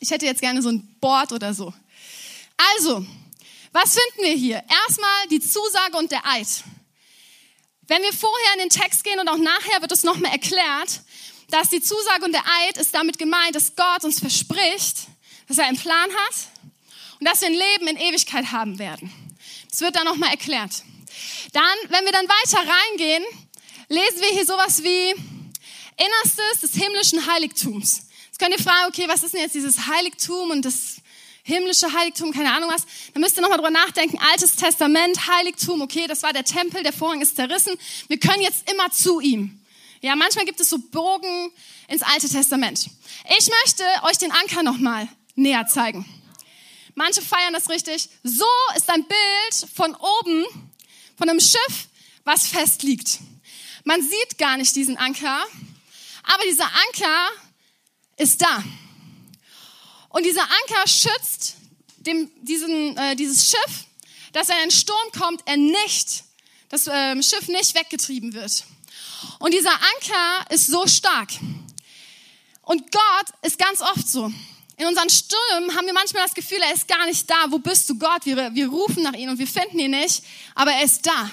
Ich 0.00 0.10
hätte 0.10 0.26
jetzt 0.26 0.40
gerne 0.40 0.62
so 0.62 0.70
ein 0.70 0.96
Board 1.00 1.32
oder 1.32 1.54
so. 1.54 1.72
Also, 2.76 3.06
was 3.72 3.94
finden 3.94 4.28
wir 4.28 4.34
hier? 4.34 4.62
Erstmal 4.86 5.28
die 5.30 5.40
Zusage 5.40 5.96
und 5.96 6.10
der 6.10 6.26
Eid. 6.26 6.48
Wenn 7.86 8.02
wir 8.02 8.12
vorher 8.12 8.54
in 8.54 8.60
den 8.60 8.70
Text 8.70 9.04
gehen 9.04 9.18
und 9.20 9.28
auch 9.28 9.36
nachher 9.36 9.80
wird 9.80 9.92
es 9.92 10.02
nochmal 10.02 10.32
erklärt, 10.32 11.00
dass 11.50 11.70
die 11.70 11.82
Zusage 11.82 12.24
und 12.24 12.32
der 12.32 12.44
Eid 12.62 12.78
ist 12.78 12.94
damit 12.94 13.18
gemeint, 13.18 13.54
dass 13.54 13.74
Gott 13.76 14.04
uns 14.04 14.20
verspricht, 14.20 14.96
dass 15.48 15.58
er 15.58 15.66
einen 15.66 15.76
Plan 15.76 16.10
hat 16.10 16.34
und 17.18 17.28
dass 17.28 17.40
wir 17.40 17.48
ein 17.48 17.54
Leben 17.54 17.88
in 17.88 17.96
Ewigkeit 17.96 18.52
haben 18.52 18.78
werden. 18.78 19.12
Das 19.68 19.80
wird 19.80 19.96
dann 19.96 20.04
nochmal 20.04 20.30
erklärt. 20.30 20.82
Dann, 21.52 21.76
wenn 21.88 22.04
wir 22.04 22.12
dann 22.12 22.26
weiter 22.28 22.58
reingehen, 22.58 23.24
lesen 23.90 24.20
wir 24.20 24.28
hier 24.28 24.46
sowas 24.46 24.82
wie 24.82 25.10
Innerstes 25.10 26.60
des 26.62 26.74
himmlischen 26.74 27.26
Heiligtums. 27.26 28.06
Jetzt 28.26 28.38
könnt 28.38 28.56
ihr 28.56 28.62
fragen, 28.62 28.88
okay, 28.88 29.06
was 29.08 29.22
ist 29.24 29.34
denn 29.34 29.42
jetzt 29.42 29.54
dieses 29.54 29.86
Heiligtum 29.88 30.50
und 30.50 30.64
das 30.64 30.96
himmlische 31.42 31.92
Heiligtum, 31.92 32.32
keine 32.32 32.54
Ahnung 32.54 32.70
was. 32.70 32.86
Dann 33.12 33.20
müsst 33.20 33.36
ihr 33.36 33.42
nochmal 33.42 33.58
drüber 33.58 33.70
nachdenken. 33.70 34.18
Altes 34.30 34.54
Testament, 34.54 35.26
Heiligtum, 35.26 35.82
okay, 35.82 36.06
das 36.06 36.22
war 36.22 36.32
der 36.32 36.44
Tempel, 36.44 36.82
der 36.84 36.92
Vorhang 36.92 37.20
ist 37.20 37.34
zerrissen. 37.34 37.74
Wir 38.06 38.18
können 38.18 38.42
jetzt 38.42 38.70
immer 38.70 38.90
zu 38.92 39.20
ihm. 39.20 39.60
Ja, 40.00 40.14
manchmal 40.14 40.44
gibt 40.44 40.60
es 40.60 40.70
so 40.70 40.78
Bogen 40.78 41.50
ins 41.88 42.02
Alte 42.02 42.28
Testament. 42.28 42.88
Ich 43.38 43.48
möchte 43.48 43.84
euch 44.04 44.18
den 44.18 44.30
Anker 44.30 44.62
nochmal 44.62 45.08
näher 45.34 45.66
zeigen. 45.66 46.06
Manche 46.94 47.22
feiern 47.22 47.52
das 47.52 47.68
richtig. 47.68 48.08
So 48.22 48.46
ist 48.76 48.88
ein 48.88 49.04
Bild 49.04 49.70
von 49.74 49.96
oben, 49.96 50.44
von 51.16 51.28
einem 51.28 51.40
Schiff, 51.40 51.88
was 52.24 52.46
fest 52.46 52.84
liegt. 52.84 53.18
Man 53.84 54.02
sieht 54.02 54.38
gar 54.38 54.56
nicht 54.56 54.74
diesen 54.76 54.96
Anker, 54.96 55.44
aber 56.24 56.42
dieser 56.44 56.66
Anker 56.66 57.28
ist 58.16 58.42
da. 58.42 58.62
Und 60.10 60.24
dieser 60.24 60.42
Anker 60.42 60.86
schützt 60.86 61.56
dem, 61.98 62.30
diesen, 62.42 62.96
äh, 62.96 63.16
dieses 63.16 63.50
Schiff, 63.50 63.84
dass 64.32 64.48
wenn 64.48 64.56
ein 64.56 64.70
Sturm 64.70 65.12
kommt, 65.18 65.42
er 65.46 65.56
nicht, 65.56 66.24
das 66.68 66.86
äh, 66.86 67.22
Schiff 67.22 67.48
nicht 67.48 67.74
weggetrieben 67.74 68.32
wird. 68.34 68.64
Und 69.38 69.54
dieser 69.54 69.72
Anker 69.72 70.50
ist 70.50 70.66
so 70.66 70.86
stark. 70.86 71.30
Und 72.62 72.92
Gott 72.92 73.26
ist 73.42 73.58
ganz 73.58 73.80
oft 73.80 74.06
so. 74.06 74.32
In 74.76 74.86
unseren 74.86 75.10
Stürmen 75.10 75.76
haben 75.76 75.86
wir 75.86 75.92
manchmal 75.92 76.22
das 76.24 76.34
Gefühl, 76.34 76.60
er 76.62 76.72
ist 76.72 76.88
gar 76.88 77.04
nicht 77.06 77.28
da. 77.28 77.46
Wo 77.50 77.58
bist 77.58 77.88
du, 77.90 77.98
Gott? 77.98 78.24
Wir, 78.24 78.54
wir 78.54 78.68
rufen 78.68 79.02
nach 79.02 79.12
ihm 79.12 79.30
und 79.30 79.38
wir 79.38 79.46
finden 79.46 79.78
ihn 79.78 79.90
nicht, 79.90 80.22
aber 80.54 80.72
er 80.72 80.84
ist 80.84 81.06
da. 81.06 81.30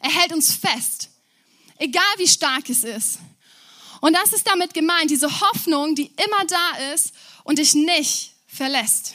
Er 0.00 0.10
hält 0.10 0.32
uns 0.32 0.54
fest 0.54 1.11
egal 1.82 2.14
wie 2.16 2.28
stark 2.28 2.68
es 2.70 2.84
ist. 2.84 3.18
Und 4.00 4.14
das 4.14 4.32
ist 4.32 4.46
damit 4.46 4.72
gemeint, 4.74 5.10
diese 5.10 5.40
Hoffnung, 5.40 5.94
die 5.94 6.12
immer 6.24 6.44
da 6.46 6.92
ist 6.94 7.12
und 7.44 7.58
dich 7.58 7.74
nicht 7.74 8.34
verlässt. 8.46 9.14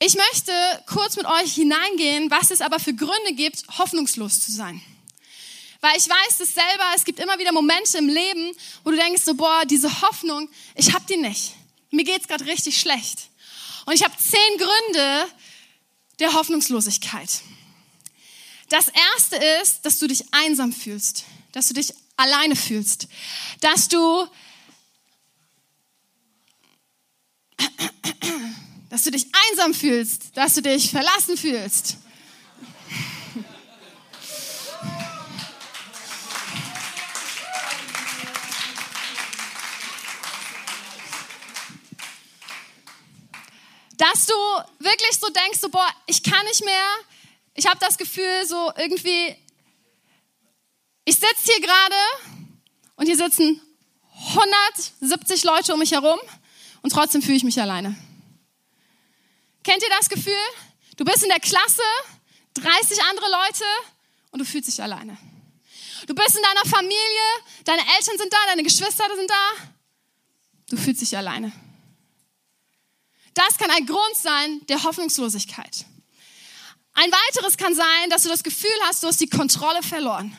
Ich 0.00 0.14
möchte 0.14 0.52
kurz 0.86 1.16
mit 1.16 1.26
euch 1.26 1.54
hineingehen, 1.54 2.30
was 2.30 2.50
es 2.50 2.60
aber 2.60 2.78
für 2.78 2.94
Gründe 2.94 3.34
gibt, 3.34 3.64
hoffnungslos 3.78 4.40
zu 4.40 4.52
sein. 4.52 4.80
Weil 5.80 5.96
ich 5.96 6.08
weiß 6.08 6.40
es 6.40 6.54
selber, 6.54 6.84
es 6.94 7.04
gibt 7.04 7.20
immer 7.20 7.38
wieder 7.38 7.52
Momente 7.52 7.98
im 7.98 8.08
Leben, 8.08 8.52
wo 8.84 8.90
du 8.90 8.96
denkst 8.96 9.22
so, 9.24 9.34
boah, 9.34 9.64
diese 9.64 10.02
Hoffnung, 10.02 10.48
ich 10.74 10.92
habe 10.92 11.04
die 11.08 11.16
nicht. 11.16 11.54
Mir 11.90 12.04
geht's 12.04 12.28
gerade 12.28 12.46
richtig 12.46 12.80
schlecht. 12.80 13.28
Und 13.86 13.94
ich 13.94 14.04
habe 14.04 14.14
zehn 14.16 14.58
Gründe 14.58 15.28
der 16.20 16.32
Hoffnungslosigkeit. 16.34 17.42
Das 18.68 18.88
erste 18.88 19.36
ist, 19.62 19.86
dass 19.86 19.98
du 19.98 20.06
dich 20.06 20.24
einsam 20.32 20.72
fühlst, 20.72 21.24
dass 21.52 21.68
du 21.68 21.74
dich 21.74 21.94
alleine 22.16 22.54
fühlst, 22.54 23.08
dass 23.60 23.88
du, 23.88 24.28
dass 28.90 29.04
du 29.04 29.10
dich 29.10 29.26
einsam 29.50 29.72
fühlst, 29.72 30.36
dass 30.36 30.54
du 30.54 30.62
dich 30.62 30.90
verlassen 30.90 31.38
fühlst. 31.38 31.96
Dass 43.96 44.26
du 44.26 44.34
wirklich 44.78 45.18
so 45.18 45.28
denkst, 45.30 45.58
so, 45.58 45.70
boah, 45.70 45.88
ich 46.06 46.22
kann 46.22 46.44
nicht 46.46 46.64
mehr, 46.64 46.84
ich 47.58 47.66
habe 47.66 47.80
das 47.80 47.98
Gefühl, 47.98 48.46
so 48.46 48.72
irgendwie, 48.76 49.34
ich 51.04 51.16
sitze 51.16 51.52
hier 51.52 51.60
gerade 51.60 51.96
und 52.94 53.06
hier 53.06 53.16
sitzen 53.16 53.60
170 54.30 55.42
Leute 55.42 55.72
um 55.72 55.80
mich 55.80 55.90
herum 55.90 56.20
und 56.82 56.90
trotzdem 56.90 57.20
fühle 57.20 57.36
ich 57.36 57.42
mich 57.42 57.60
alleine. 57.60 57.96
Kennt 59.64 59.82
ihr 59.82 59.90
das 59.98 60.08
Gefühl? 60.08 60.32
Du 60.96 61.04
bist 61.04 61.24
in 61.24 61.30
der 61.30 61.40
Klasse, 61.40 61.82
30 62.54 63.02
andere 63.10 63.26
Leute 63.26 63.64
und 64.30 64.38
du 64.38 64.44
fühlst 64.44 64.68
dich 64.68 64.80
alleine. 64.80 65.18
Du 66.06 66.14
bist 66.14 66.36
in 66.36 66.42
deiner 66.42 66.64
Familie, 66.64 67.26
deine 67.64 67.82
Eltern 67.82 68.18
sind 68.18 68.32
da, 68.32 68.38
deine 68.46 68.62
Geschwister 68.62 69.04
sind 69.16 69.28
da. 69.28 69.50
Du 70.70 70.76
fühlst 70.76 71.00
dich 71.00 71.16
alleine. 71.16 71.50
Das 73.34 73.58
kann 73.58 73.70
ein 73.72 73.84
Grund 73.84 74.14
sein 74.14 74.64
der 74.68 74.84
Hoffnungslosigkeit. 74.84 75.86
Ein 77.00 77.12
weiteres 77.12 77.56
kann 77.56 77.76
sein, 77.76 78.10
dass 78.10 78.24
du 78.24 78.28
das 78.28 78.42
Gefühl 78.42 78.76
hast, 78.82 79.04
du 79.04 79.06
hast 79.06 79.20
die 79.20 79.28
Kontrolle 79.28 79.84
verloren. 79.84 80.36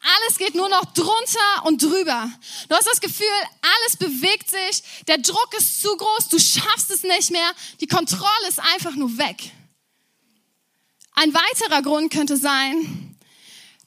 Alles 0.00 0.36
geht 0.36 0.56
nur 0.56 0.68
noch 0.68 0.84
drunter 0.94 1.64
und 1.64 1.80
drüber. 1.80 2.28
Du 2.68 2.74
hast 2.74 2.88
das 2.88 3.00
Gefühl, 3.00 3.28
alles 3.60 3.96
bewegt 3.98 4.50
sich, 4.50 4.82
der 5.06 5.18
Druck 5.18 5.54
ist 5.56 5.80
zu 5.80 5.96
groß, 5.96 6.28
du 6.28 6.40
schaffst 6.40 6.90
es 6.90 7.04
nicht 7.04 7.30
mehr, 7.30 7.48
die 7.80 7.86
Kontrolle 7.86 8.48
ist 8.48 8.58
einfach 8.74 8.96
nur 8.96 9.16
weg. 9.16 9.52
Ein 11.12 11.32
weiterer 11.32 11.82
Grund 11.82 12.12
könnte 12.12 12.36
sein, 12.36 13.16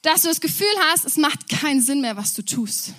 dass 0.00 0.22
du 0.22 0.28
das 0.28 0.40
Gefühl 0.40 0.74
hast, 0.88 1.04
es 1.04 1.18
macht 1.18 1.50
keinen 1.50 1.82
Sinn 1.82 2.00
mehr, 2.00 2.16
was 2.16 2.32
du 2.32 2.40
tust. 2.40 2.94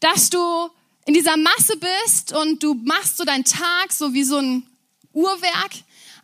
Dass 0.00 0.30
du 0.30 0.70
in 1.04 1.12
dieser 1.12 1.36
Masse 1.36 1.76
bist 1.76 2.32
und 2.32 2.62
du 2.62 2.72
machst 2.72 3.18
so 3.18 3.24
deinen 3.24 3.44
Tag 3.44 3.92
so 3.92 4.14
wie 4.14 4.24
so 4.24 4.38
ein 4.38 4.66
Uhrwerk, 5.12 5.72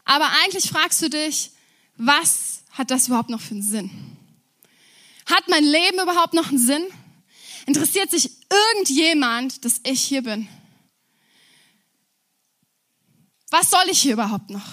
aber 0.06 0.30
eigentlich 0.42 0.70
fragst 0.70 1.02
du 1.02 1.10
dich, 1.10 1.50
was 1.96 2.64
hat 2.72 2.90
das 2.90 3.07
überhaupt 3.09 3.30
noch 3.30 3.40
für 3.40 3.54
einen 3.54 3.62
Sinn? 3.62 3.90
Hat 5.26 5.48
mein 5.48 5.64
Leben 5.64 6.00
überhaupt 6.00 6.35
noch 6.35 6.48
einen 6.48 6.59
Sinn? 6.59 6.85
Interessiert 7.66 8.11
sich 8.11 8.30
irgendjemand, 8.74 9.64
dass 9.64 9.80
ich 9.85 10.02
hier 10.02 10.22
bin? 10.22 10.48
Was 13.50 13.70
soll 13.70 13.85
ich 13.90 14.00
hier 14.00 14.14
überhaupt 14.14 14.50
noch? 14.50 14.66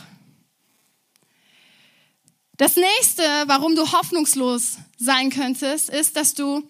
Das 2.57 2.75
nächste, 2.75 3.23
warum 3.47 3.75
du 3.75 3.91
hoffnungslos 3.91 4.77
sein 4.97 5.29
könntest, 5.29 5.89
ist, 5.89 6.15
dass 6.15 6.33
du 6.33 6.67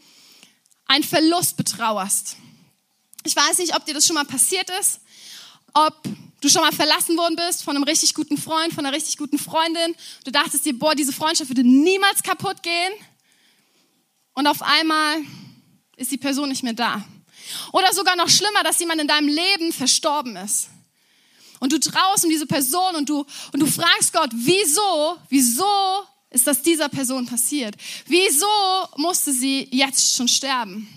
einen 0.86 1.04
Verlust 1.04 1.58
betrauerst. 1.58 2.38
Ich 3.24 3.36
weiß 3.36 3.58
nicht, 3.60 3.76
ob 3.76 3.86
dir 3.86 3.94
das 3.94 4.08
schon 4.08 4.16
mal 4.16 4.26
passiert 4.26 4.70
ist, 4.80 5.02
ob 5.74 6.02
du 6.42 6.50
schon 6.50 6.62
mal 6.62 6.72
verlassen 6.72 7.18
worden 7.18 7.36
bist 7.36 7.64
von 7.64 7.76
einem 7.76 7.84
richtig 7.84 8.14
guten 8.14 8.38
Freund, 8.38 8.74
von 8.74 8.86
einer 8.86 8.96
richtig 8.96 9.18
guten 9.18 9.38
Freundin. 9.38 9.96
Du 10.26 10.32
dachtest 10.32 10.66
dir, 10.66 10.78
boah, 10.78 10.96
diese 10.96 11.14
Freundschaft 11.14 11.50
würde 11.50 11.64
niemals 11.64 12.24
kaputt 12.24 12.62
gehen. 12.64 12.94
Und 14.34 14.48
auf 14.48 14.62
einmal 14.62 15.22
ist 15.96 16.12
die 16.12 16.18
Person 16.18 16.50
nicht 16.50 16.64
mehr 16.64 16.74
da. 16.74 17.04
Oder 17.72 17.94
sogar 17.94 18.16
noch 18.16 18.30
schlimmer, 18.30 18.64
dass 18.64 18.80
jemand 18.80 19.02
in 19.02 19.08
deinem 19.08 19.28
Leben 19.28 19.72
verstorben 19.72 20.36
ist. 20.36 20.70
Und 21.60 21.72
du 21.72 21.80
traust 21.80 22.24
um 22.24 22.30
diese 22.30 22.48
Person 22.48 22.96
und 22.96 23.08
du, 23.08 23.26
und 23.54 23.60
du 23.60 23.68
fragst 23.68 24.14
Gott, 24.14 24.32
wieso, 24.34 25.18
wieso 25.30 26.04
ist 26.32 26.48
das 26.48 26.62
dieser 26.62 26.90
Person 26.90 27.28
passiert? 27.28 27.76
Wieso 28.08 28.48
musste 28.96 29.32
sie 29.32 29.68
jetzt 29.72 30.16
schon 30.16 30.28
sterben? 30.28 30.88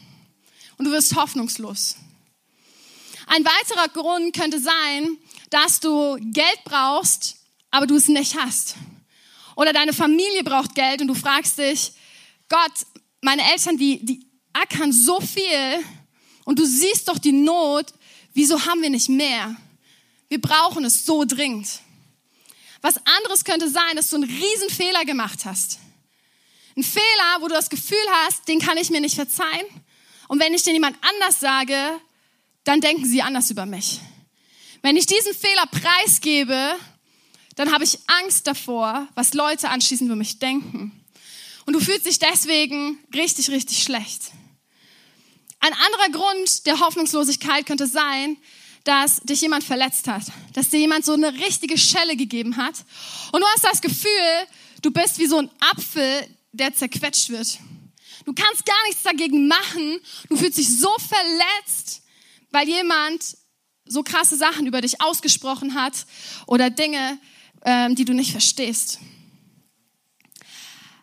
und 0.76 0.87
du 0.87 0.90
wirst 0.90 1.14
hoffnungslos. 1.16 1.96
Ein 3.26 3.44
weiterer 3.44 3.88
Grund 3.88 4.37
könnte 4.37 4.61
sein, 4.61 5.16
dass 5.55 5.79
du 5.79 6.17
Geld 6.33 6.64
brauchst, 6.64 7.37
aber 7.71 7.87
du 7.87 7.95
es 7.95 8.09
nicht 8.09 8.37
hast. 8.37 8.75
Oder 9.55 9.73
deine 9.73 9.93
Familie 9.93 10.43
braucht 10.43 10.75
Geld 10.75 11.01
und 11.01 11.07
du 11.07 11.14
fragst 11.14 11.59
dich, 11.59 11.93
Gott, 12.49 12.73
meine 13.21 13.49
Eltern, 13.53 13.77
die, 13.77 14.05
die 14.05 14.27
ackern 14.53 14.93
so 14.93 15.21
viel 15.21 15.85
und 16.45 16.59
du 16.59 16.67
siehst 16.67 17.07
doch 17.07 17.19
die 17.19 17.31
Not, 17.31 17.87
wieso 18.33 18.67
haben 18.67 18.83
wir 18.83 18.90
nicht 18.90 19.09
mehr? 19.09 19.55
Wir 20.29 20.40
brauchen 20.40 20.85
es 20.85 21.07
so 21.07 21.25
dringend. 21.25 21.69
Was 22.83 22.97
anderes 23.19 23.45
könnte 23.45 23.71
sein, 23.71 23.95
dass 23.95 24.11
du 24.11 24.17
einen 24.17 24.25
riesen 24.25 24.71
Fehler 24.71 25.05
gemacht 25.05 25.45
hast. 25.45 25.79
Ein 26.77 26.83
Fehler, 26.83 27.38
wo 27.38 27.47
du 27.47 27.55
das 27.55 27.71
Gefühl 27.71 27.97
hast, 28.25 28.49
den 28.49 28.59
kann 28.59 28.77
ich 28.77 28.90
mir 28.90 29.01
nicht 29.01 29.14
verzeihen. 29.14 29.67
Und 30.27 30.40
wenn 30.40 30.53
ich 30.53 30.64
den 30.64 30.75
jemand 30.75 30.97
anders 31.01 31.38
sage, 31.38 31.77
dann 32.64 32.81
denken 32.81 33.05
sie 33.05 33.23
anders 33.23 33.53
über 33.53 33.67
mich. 33.67 34.01
Wenn 34.85 34.99
ich 34.99 35.07
diesen 35.07 35.33
Fehler 35.33 35.64
preisgebe, 35.64 36.77
dann 37.57 37.73
habe 37.73 37.85
ich 37.85 38.01
Angst 38.07 38.47
davor, 38.47 39.09
was 39.14 39.33
Leute 39.33 39.70
anschließend 39.70 40.09
über 40.09 40.14
mich 40.14 40.40
denken. 40.40 40.92
Und 41.64 41.73
du 41.73 41.81
fühlst 41.81 42.05
dich 42.05 42.18
deswegen 42.18 42.99
richtig, 43.14 43.49
richtig 43.49 43.83
schlecht. 43.83 44.33
Ein 45.61 45.73
anderer 45.73 46.11
Grund 46.11 46.66
der 46.66 46.81
Hoffnungslosigkeit 46.81 47.64
könnte 47.64 47.87
sein, 47.87 48.37
dass 48.85 49.23
dich 49.23 49.40
jemand 49.40 49.64
verletzt 49.64 50.07
hat, 50.07 50.25
dass 50.53 50.68
dir 50.68 50.81
jemand 50.81 51.07
so 51.07 51.14
eine 51.14 51.33
richtige 51.33 51.79
Schelle 51.79 52.14
gegeben 52.14 52.59
hat. 52.59 52.75
Und 53.33 53.40
du 53.40 53.47
hast 53.55 53.64
das 53.64 53.81
Gefühl, 53.81 54.11
du 54.83 54.90
bist 54.90 55.18
wie 55.18 55.27
so 55.27 55.38
ein 55.38 55.51
Apfel, 55.61 56.29
der 56.53 56.75
zerquetscht 56.75 57.31
wird. 57.31 57.59
Du 58.27 58.35
kannst 58.35 58.66
gar 58.66 58.87
nichts 58.87 59.03
dagegen 59.03 59.49
machen. 59.49 59.99
Du 60.29 60.37
fühlst 60.37 60.59
dich 60.59 60.79
so 60.79 60.94
verletzt, 60.99 62.03
weil 62.51 62.68
jemand 62.68 63.38
so 63.87 64.03
krasse 64.03 64.37
Sachen 64.37 64.66
über 64.66 64.81
dich 64.81 65.01
ausgesprochen 65.01 65.75
hat 65.75 66.07
oder 66.47 66.70
Dinge, 66.70 67.18
ähm, 67.64 67.94
die 67.94 68.05
du 68.05 68.14
nicht 68.14 68.33
verstehst. 68.33 68.99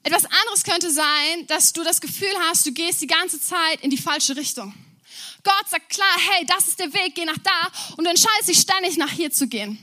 Etwas 0.03 0.25
anderes 0.25 0.63
könnte 0.63 0.89
sein, 0.89 1.47
dass 1.47 1.73
du 1.73 1.83
das 1.83 2.01
Gefühl 2.01 2.33
hast, 2.49 2.65
du 2.65 2.71
gehst 2.71 3.01
die 3.01 3.07
ganze 3.07 3.39
Zeit 3.39 3.81
in 3.81 3.91
die 3.91 3.97
falsche 3.97 4.35
Richtung. 4.35 4.73
Gott 5.43 5.69
sagt 5.69 5.89
klar, 5.89 6.15
hey, 6.31 6.45
das 6.45 6.67
ist 6.67 6.79
der 6.79 6.91
Weg, 6.93 7.15
geh 7.15 7.25
nach 7.25 7.37
da 7.37 7.71
und 7.97 8.05
du 8.05 8.09
entscheidest 8.09 8.49
dich 8.49 8.59
ständig 8.59 8.97
nach 8.97 9.11
hier 9.11 9.31
zu 9.31 9.47
gehen. 9.47 9.77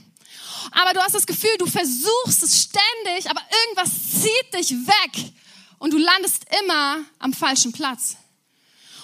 Aber 0.71 0.93
du 0.93 0.99
hast 0.99 1.15
das 1.15 1.25
Gefühl, 1.25 1.55
du 1.57 1.65
versuchst 1.65 2.43
es 2.43 2.63
ständig, 2.63 3.29
aber 3.29 3.41
irgendwas 3.63 3.89
zieht 4.21 4.53
dich 4.53 4.71
weg 4.71 5.31
und 5.77 5.93
du 5.93 5.97
landest 5.97 6.45
immer 6.61 6.99
am 7.19 7.33
falschen 7.33 7.71
Platz. 7.71 8.17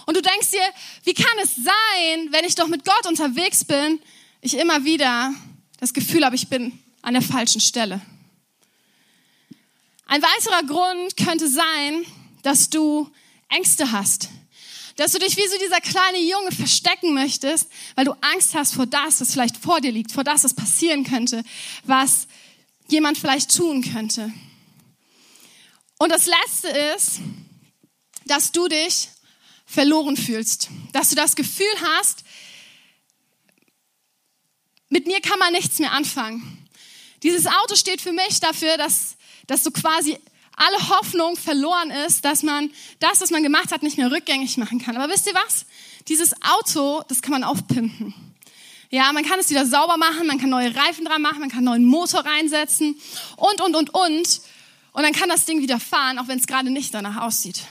Und 0.05 0.15
du 0.15 0.21
denkst 0.21 0.51
dir, 0.51 0.67
wie 1.03 1.13
kann 1.13 1.37
es 1.41 1.55
sein, 1.55 2.27
wenn 2.31 2.45
ich 2.45 2.55
doch 2.55 2.67
mit 2.67 2.85
Gott 2.85 3.07
unterwegs 3.07 3.65
bin, 3.65 3.99
ich 4.41 4.57
immer 4.57 4.85
wieder 4.85 5.33
das 5.79 5.93
Gefühl 5.93 6.23
habe, 6.25 6.35
ich 6.35 6.47
bin 6.47 6.79
an 7.01 7.13
der 7.13 7.23
falschen 7.23 7.61
Stelle. 7.61 8.01
Ein 10.05 10.21
weiterer 10.21 10.63
Grund 10.63 11.17
könnte 11.17 11.49
sein, 11.49 12.05
dass 12.43 12.69
du 12.69 13.09
Ängste 13.49 13.91
hast. 13.91 14.29
Dass 14.97 15.11
du 15.11 15.19
dich 15.19 15.35
wie 15.35 15.47
so 15.47 15.57
dieser 15.57 15.81
kleine 15.81 16.19
Junge 16.19 16.51
verstecken 16.51 17.13
möchtest, 17.13 17.67
weil 17.95 18.05
du 18.05 18.13
Angst 18.21 18.53
hast 18.53 18.75
vor 18.75 18.85
das, 18.85 19.19
was 19.19 19.33
vielleicht 19.33 19.57
vor 19.57 19.81
dir 19.81 19.91
liegt, 19.91 20.11
vor 20.11 20.23
das, 20.23 20.43
was 20.43 20.53
passieren 20.53 21.03
könnte, 21.03 21.43
was 21.83 22.27
jemand 22.87 23.17
vielleicht 23.17 23.55
tun 23.55 23.81
könnte. 23.81 24.31
Und 25.97 26.11
das 26.11 26.27
Letzte 26.27 26.67
ist, 26.95 27.19
dass 28.25 28.51
du 28.51 28.67
dich 28.67 29.09
verloren 29.65 30.17
fühlst. 30.17 30.69
Dass 30.93 31.09
du 31.09 31.15
das 31.15 31.35
Gefühl 31.35 31.65
hast, 31.83 32.23
mit 34.89 35.07
mir 35.07 35.19
kann 35.21 35.39
man 35.39 35.51
nichts 35.51 35.79
mehr 35.79 35.91
anfangen. 35.91 36.67
Dieses 37.23 37.47
Auto 37.47 37.75
steht 37.75 38.01
für 38.01 38.13
mich 38.13 38.39
dafür, 38.39 38.77
dass, 38.77 39.15
dass 39.47 39.63
so 39.63 39.71
quasi 39.71 40.17
alle 40.55 40.89
Hoffnung 40.89 41.35
verloren 41.35 41.91
ist, 41.91 42.23
dass 42.23 42.43
man 42.43 42.71
das, 42.99 43.19
was 43.19 43.31
man 43.31 43.43
gemacht 43.43 43.71
hat, 43.71 43.83
nicht 43.83 43.97
mehr 43.97 44.11
rückgängig 44.11 44.57
machen 44.57 44.79
kann. 44.79 44.95
Aber 44.95 45.11
wisst 45.11 45.27
ihr 45.27 45.33
was? 45.33 45.65
Dieses 46.07 46.33
Auto, 46.41 47.03
das 47.07 47.21
kann 47.21 47.31
man 47.31 47.43
aufpimpen. 47.43 48.13
Ja, 48.89 49.11
man 49.11 49.25
kann 49.25 49.39
es 49.39 49.49
wieder 49.49 49.65
sauber 49.65 49.97
machen, 49.97 50.27
man 50.27 50.39
kann 50.39 50.49
neue 50.49 50.73
Reifen 50.73 51.03
dran 51.03 51.21
machen, 51.21 51.39
man 51.39 51.49
kann 51.49 51.63
neuen 51.63 51.83
Motor 51.83 52.23
reinsetzen 52.23 52.99
und, 53.35 53.59
und, 53.61 53.75
und, 53.75 53.93
und. 53.93 54.41
Und 54.93 55.03
dann 55.03 55.11
kann 55.11 55.27
das 55.27 55.45
Ding 55.45 55.61
wieder 55.61 55.79
fahren, 55.79 56.19
auch 56.19 56.27
wenn 56.27 56.39
es 56.39 56.47
gerade 56.47 56.69
nicht 56.69 56.93
danach 56.93 57.21
aussieht. 57.23 57.63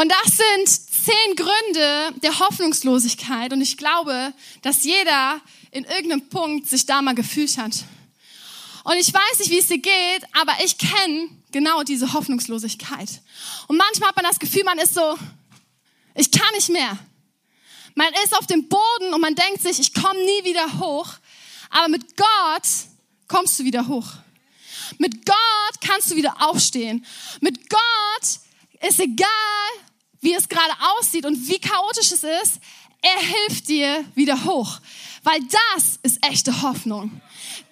Und 0.00 0.10
das 0.10 0.38
sind 0.38 0.66
zehn 0.66 1.36
Gründe 1.36 2.14
der 2.22 2.38
Hoffnungslosigkeit. 2.38 3.52
Und 3.52 3.60
ich 3.60 3.76
glaube, 3.76 4.32
dass 4.62 4.82
jeder 4.84 5.42
in 5.72 5.84
irgendeinem 5.84 6.26
Punkt 6.30 6.70
sich 6.70 6.86
da 6.86 7.02
mal 7.02 7.14
gefühlt 7.14 7.58
hat. 7.58 7.84
Und 8.84 8.96
ich 8.96 9.12
weiß 9.12 9.40
nicht, 9.40 9.50
wie 9.50 9.58
es 9.58 9.66
dir 9.66 9.76
geht, 9.76 10.24
aber 10.40 10.54
ich 10.64 10.78
kenne 10.78 11.28
genau 11.52 11.82
diese 11.82 12.14
Hoffnungslosigkeit. 12.14 13.20
Und 13.68 13.76
manchmal 13.76 14.08
hat 14.08 14.16
man 14.16 14.24
das 14.24 14.38
Gefühl, 14.38 14.64
man 14.64 14.78
ist 14.78 14.94
so, 14.94 15.18
ich 16.14 16.32
kann 16.32 16.48
nicht 16.54 16.70
mehr. 16.70 16.98
Man 17.94 18.08
ist 18.24 18.34
auf 18.38 18.46
dem 18.46 18.70
Boden 18.70 19.12
und 19.12 19.20
man 19.20 19.34
denkt 19.34 19.60
sich, 19.60 19.80
ich 19.80 19.92
komme 19.92 20.18
nie 20.18 20.44
wieder 20.44 20.80
hoch. 20.80 21.08
Aber 21.68 21.88
mit 21.88 22.16
Gott 22.16 22.68
kommst 23.28 23.58
du 23.58 23.64
wieder 23.64 23.86
hoch. 23.86 24.08
Mit 24.96 25.26
Gott 25.26 25.80
kannst 25.82 26.10
du 26.10 26.16
wieder 26.16 26.36
aufstehen. 26.40 27.04
Mit 27.42 27.68
Gott 27.68 28.40
ist 28.80 28.98
egal, 28.98 29.28
wie 30.20 30.34
es 30.34 30.48
gerade 30.48 30.72
aussieht 30.98 31.24
und 31.24 31.48
wie 31.48 31.58
chaotisch 31.58 32.12
es 32.12 32.24
ist, 32.24 32.60
er 33.02 33.18
hilft 33.18 33.68
dir 33.68 34.04
wieder 34.14 34.44
hoch. 34.44 34.78
Weil 35.22 35.40
das 35.74 35.98
ist 36.02 36.24
echte 36.26 36.62
Hoffnung. 36.62 37.20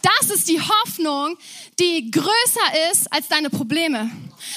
Das 0.03 0.31
ist 0.31 0.49
die 0.49 0.61
Hoffnung, 0.61 1.37
die 1.79 2.11
größer 2.11 2.91
ist 2.91 3.13
als 3.13 3.29
deine 3.29 3.51
Probleme. 3.51 4.11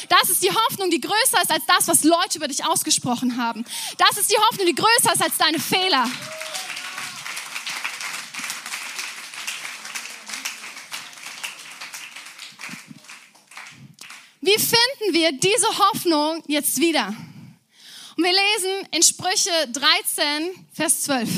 Das 0.09 0.29
ist 0.29 0.43
die 0.43 0.51
Hoffnung, 0.51 0.89
die 0.89 1.01
größer 1.01 1.41
ist 1.41 1.51
als 1.51 1.65
das, 1.65 1.87
was 1.87 2.03
Leute 2.03 2.37
über 2.37 2.47
dich 2.47 2.65
ausgesprochen 2.65 3.37
haben. 3.37 3.65
Das 3.97 4.17
ist 4.17 4.31
die 4.31 4.37
Hoffnung, 4.37 4.67
die 4.67 4.75
größer 4.75 5.13
ist 5.13 5.21
als 5.21 5.37
deine 5.37 5.59
Fehler. 5.59 6.09
Wie 14.41 14.57
finden 14.57 15.13
wir 15.13 15.31
diese 15.33 15.67
Hoffnung 15.77 16.43
jetzt 16.47 16.79
wieder? 16.79 17.13
Und 18.17 18.23
wir 18.25 18.31
lesen 18.31 18.87
in 18.91 19.03
Sprüche 19.03 19.49
13, 19.71 20.67
Vers 20.73 21.03
12. 21.03 21.29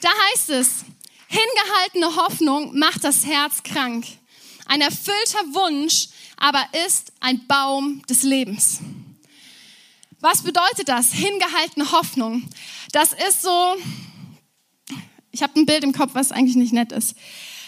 Da 0.00 0.08
heißt 0.32 0.50
es, 0.50 0.84
hingehaltene 1.28 2.16
Hoffnung 2.16 2.76
macht 2.76 3.04
das 3.04 3.24
Herz 3.26 3.62
krank. 3.62 4.06
Ein 4.66 4.80
erfüllter 4.80 5.40
Wunsch 5.52 6.08
aber 6.36 6.66
ist 6.86 7.12
ein 7.20 7.46
Baum 7.46 8.02
des 8.08 8.22
Lebens. 8.22 8.80
Was 10.20 10.42
bedeutet 10.42 10.88
das? 10.88 11.12
Hingehaltene 11.12 11.92
Hoffnung. 11.92 12.48
Das 12.92 13.12
ist 13.12 13.42
so, 13.42 13.76
ich 15.30 15.42
habe 15.42 15.60
ein 15.60 15.66
Bild 15.66 15.84
im 15.84 15.92
Kopf, 15.92 16.14
was 16.14 16.32
eigentlich 16.32 16.56
nicht 16.56 16.72
nett 16.72 16.92
ist. 16.92 17.14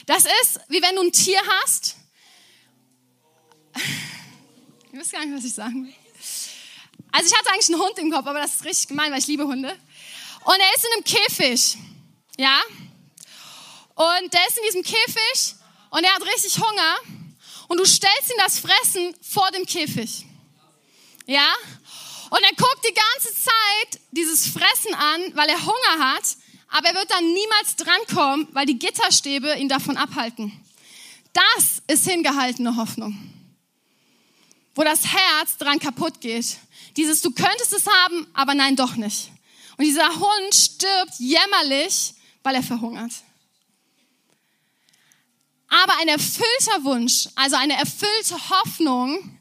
Das 0.06 0.24
ist, 0.42 0.60
wie 0.68 0.82
wenn 0.82 0.96
du 0.96 1.02
ein 1.02 1.12
Tier 1.12 1.40
hast 1.62 1.96
ich 4.92 4.98
weiß 4.98 5.10
gar 5.10 5.24
nicht, 5.24 5.34
was 5.34 5.44
ich 5.44 5.54
sagen 5.54 5.86
will. 5.86 5.94
Also 7.12 7.26
ich 7.26 7.38
hatte 7.38 7.50
eigentlich 7.50 7.68
einen 7.70 7.80
Hund 7.80 7.98
im 7.98 8.10
Kopf, 8.10 8.26
aber 8.26 8.40
das 8.40 8.56
ist 8.56 8.64
richtig 8.64 8.88
gemein, 8.88 9.10
weil 9.10 9.20
ich 9.20 9.26
liebe 9.26 9.44
Hunde. 9.44 9.70
Und 10.44 10.56
er 10.58 10.74
ist 10.76 10.84
in 10.84 10.92
einem 10.92 11.04
Käfig. 11.04 11.78
Ja? 12.36 12.60
Und 13.94 14.32
der 14.32 14.46
ist 14.48 14.58
in 14.58 14.64
diesem 14.66 14.82
Käfig 14.82 15.54
und 15.90 16.04
er 16.04 16.14
hat 16.14 16.22
richtig 16.26 16.58
Hunger. 16.58 16.96
Und 17.68 17.78
du 17.78 17.86
stellst 17.86 18.30
ihm 18.30 18.36
das 18.38 18.58
Fressen 18.58 19.14
vor 19.22 19.50
dem 19.52 19.64
Käfig. 19.64 20.26
Ja? 21.26 21.48
Und 22.28 22.42
er 22.42 22.54
guckt 22.54 22.84
die 22.86 22.94
ganze 22.94 23.34
Zeit 23.34 24.00
dieses 24.10 24.46
Fressen 24.46 24.94
an, 24.94 25.22
weil 25.34 25.48
er 25.48 25.64
Hunger 25.64 26.12
hat. 26.12 26.24
Aber 26.68 26.88
er 26.88 26.94
wird 26.94 27.10
dann 27.10 27.32
niemals 27.32 27.76
drankommen, 27.76 28.48
weil 28.52 28.66
die 28.66 28.78
Gitterstäbe 28.78 29.54
ihn 29.56 29.68
davon 29.68 29.96
abhalten. 29.96 30.52
Das 31.32 31.82
ist 31.86 32.06
hingehaltene 32.06 32.76
Hoffnung 32.76 33.31
wo 34.74 34.84
das 34.84 35.04
Herz 35.04 35.56
dran 35.58 35.78
kaputt 35.78 36.20
geht. 36.20 36.58
Dieses, 36.96 37.20
du 37.20 37.30
könntest 37.30 37.72
es 37.72 37.86
haben, 37.86 38.26
aber 38.34 38.54
nein, 38.54 38.76
doch 38.76 38.96
nicht. 38.96 39.30
Und 39.76 39.84
dieser 39.84 40.08
Hund 40.08 40.54
stirbt 40.54 41.14
jämmerlich, 41.18 42.14
weil 42.42 42.54
er 42.54 42.62
verhungert. 42.62 43.12
Aber 45.68 45.96
ein 46.00 46.08
erfüllter 46.08 46.84
Wunsch, 46.84 47.28
also 47.34 47.56
eine 47.56 47.74
erfüllte 47.74 48.36
Hoffnung 48.50 49.38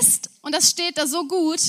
ist, 0.00 0.30
und 0.42 0.52
das 0.52 0.70
steht 0.70 0.98
da 0.98 1.06
so 1.06 1.26
gut, 1.26 1.60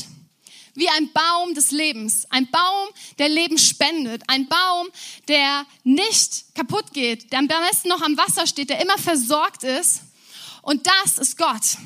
wie 0.73 0.89
ein 0.89 1.11
Baum 1.13 1.53
des 1.53 1.71
Lebens. 1.71 2.25
Ein 2.29 2.49
Baum, 2.51 2.89
der 3.17 3.29
Leben 3.29 3.57
spendet. 3.57 4.23
Ein 4.27 4.47
Baum, 4.47 4.87
der 5.27 5.65
nicht 5.83 6.53
kaputt 6.53 6.91
geht, 6.93 7.31
der 7.31 7.39
am 7.39 7.47
besten 7.47 7.87
noch 7.87 8.01
am 8.01 8.17
Wasser 8.17 8.45
steht, 8.45 8.69
der 8.69 8.81
immer 8.81 8.97
versorgt 8.97 9.63
ist. 9.63 10.01
Und 10.61 10.85
das 10.85 11.17
ist 11.17 11.37
Gott. 11.37 11.77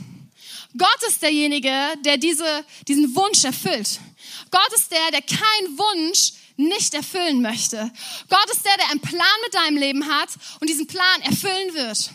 Gott 0.77 1.07
ist 1.07 1.21
derjenige, 1.21 1.71
der 2.05 2.17
diese, 2.17 2.63
diesen 2.87 3.15
Wunsch 3.15 3.43
erfüllt. 3.43 3.99
Gott 4.51 4.73
ist 4.75 4.91
der, 4.91 5.11
der 5.11 5.21
keinen 5.21 5.77
Wunsch 5.77 6.33
nicht 6.57 6.93
erfüllen 6.93 7.41
möchte. 7.41 7.91
Gott 8.29 8.51
ist 8.51 8.65
der, 8.65 8.75
der 8.77 8.89
einen 8.89 8.99
Plan 8.99 9.25
mit 9.43 9.53
deinem 9.53 9.77
Leben 9.77 10.07
hat 10.07 10.29
und 10.59 10.69
diesen 10.69 10.87
Plan 10.87 11.21
erfüllen 11.21 11.73
wird. 11.73 12.11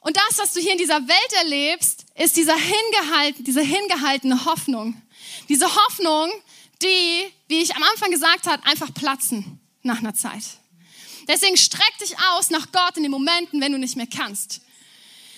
Und 0.00 0.16
das, 0.16 0.38
was 0.38 0.52
du 0.52 0.60
hier 0.60 0.72
in 0.72 0.78
dieser 0.78 1.06
Welt 1.06 1.32
erlebst, 1.38 2.06
ist 2.16 2.36
dieser 2.36 2.56
hingehalten, 2.56 3.44
diese 3.44 3.62
hingehaltene 3.62 4.44
Hoffnung. 4.44 5.00
Diese 5.48 5.72
Hoffnung, 5.74 6.30
die, 6.82 7.32
wie 7.48 7.60
ich 7.60 7.74
am 7.76 7.82
Anfang 7.82 8.10
gesagt 8.10 8.46
habe, 8.46 8.64
einfach 8.66 8.92
platzen 8.94 9.60
nach 9.82 9.98
einer 9.98 10.14
Zeit. 10.14 10.42
Deswegen 11.28 11.56
streck 11.56 11.98
dich 12.00 12.16
aus 12.30 12.50
nach 12.50 12.72
Gott 12.72 12.96
in 12.96 13.04
den 13.04 13.12
Momenten, 13.12 13.60
wenn 13.60 13.72
du 13.72 13.78
nicht 13.78 13.96
mehr 13.96 14.08
kannst. 14.08 14.60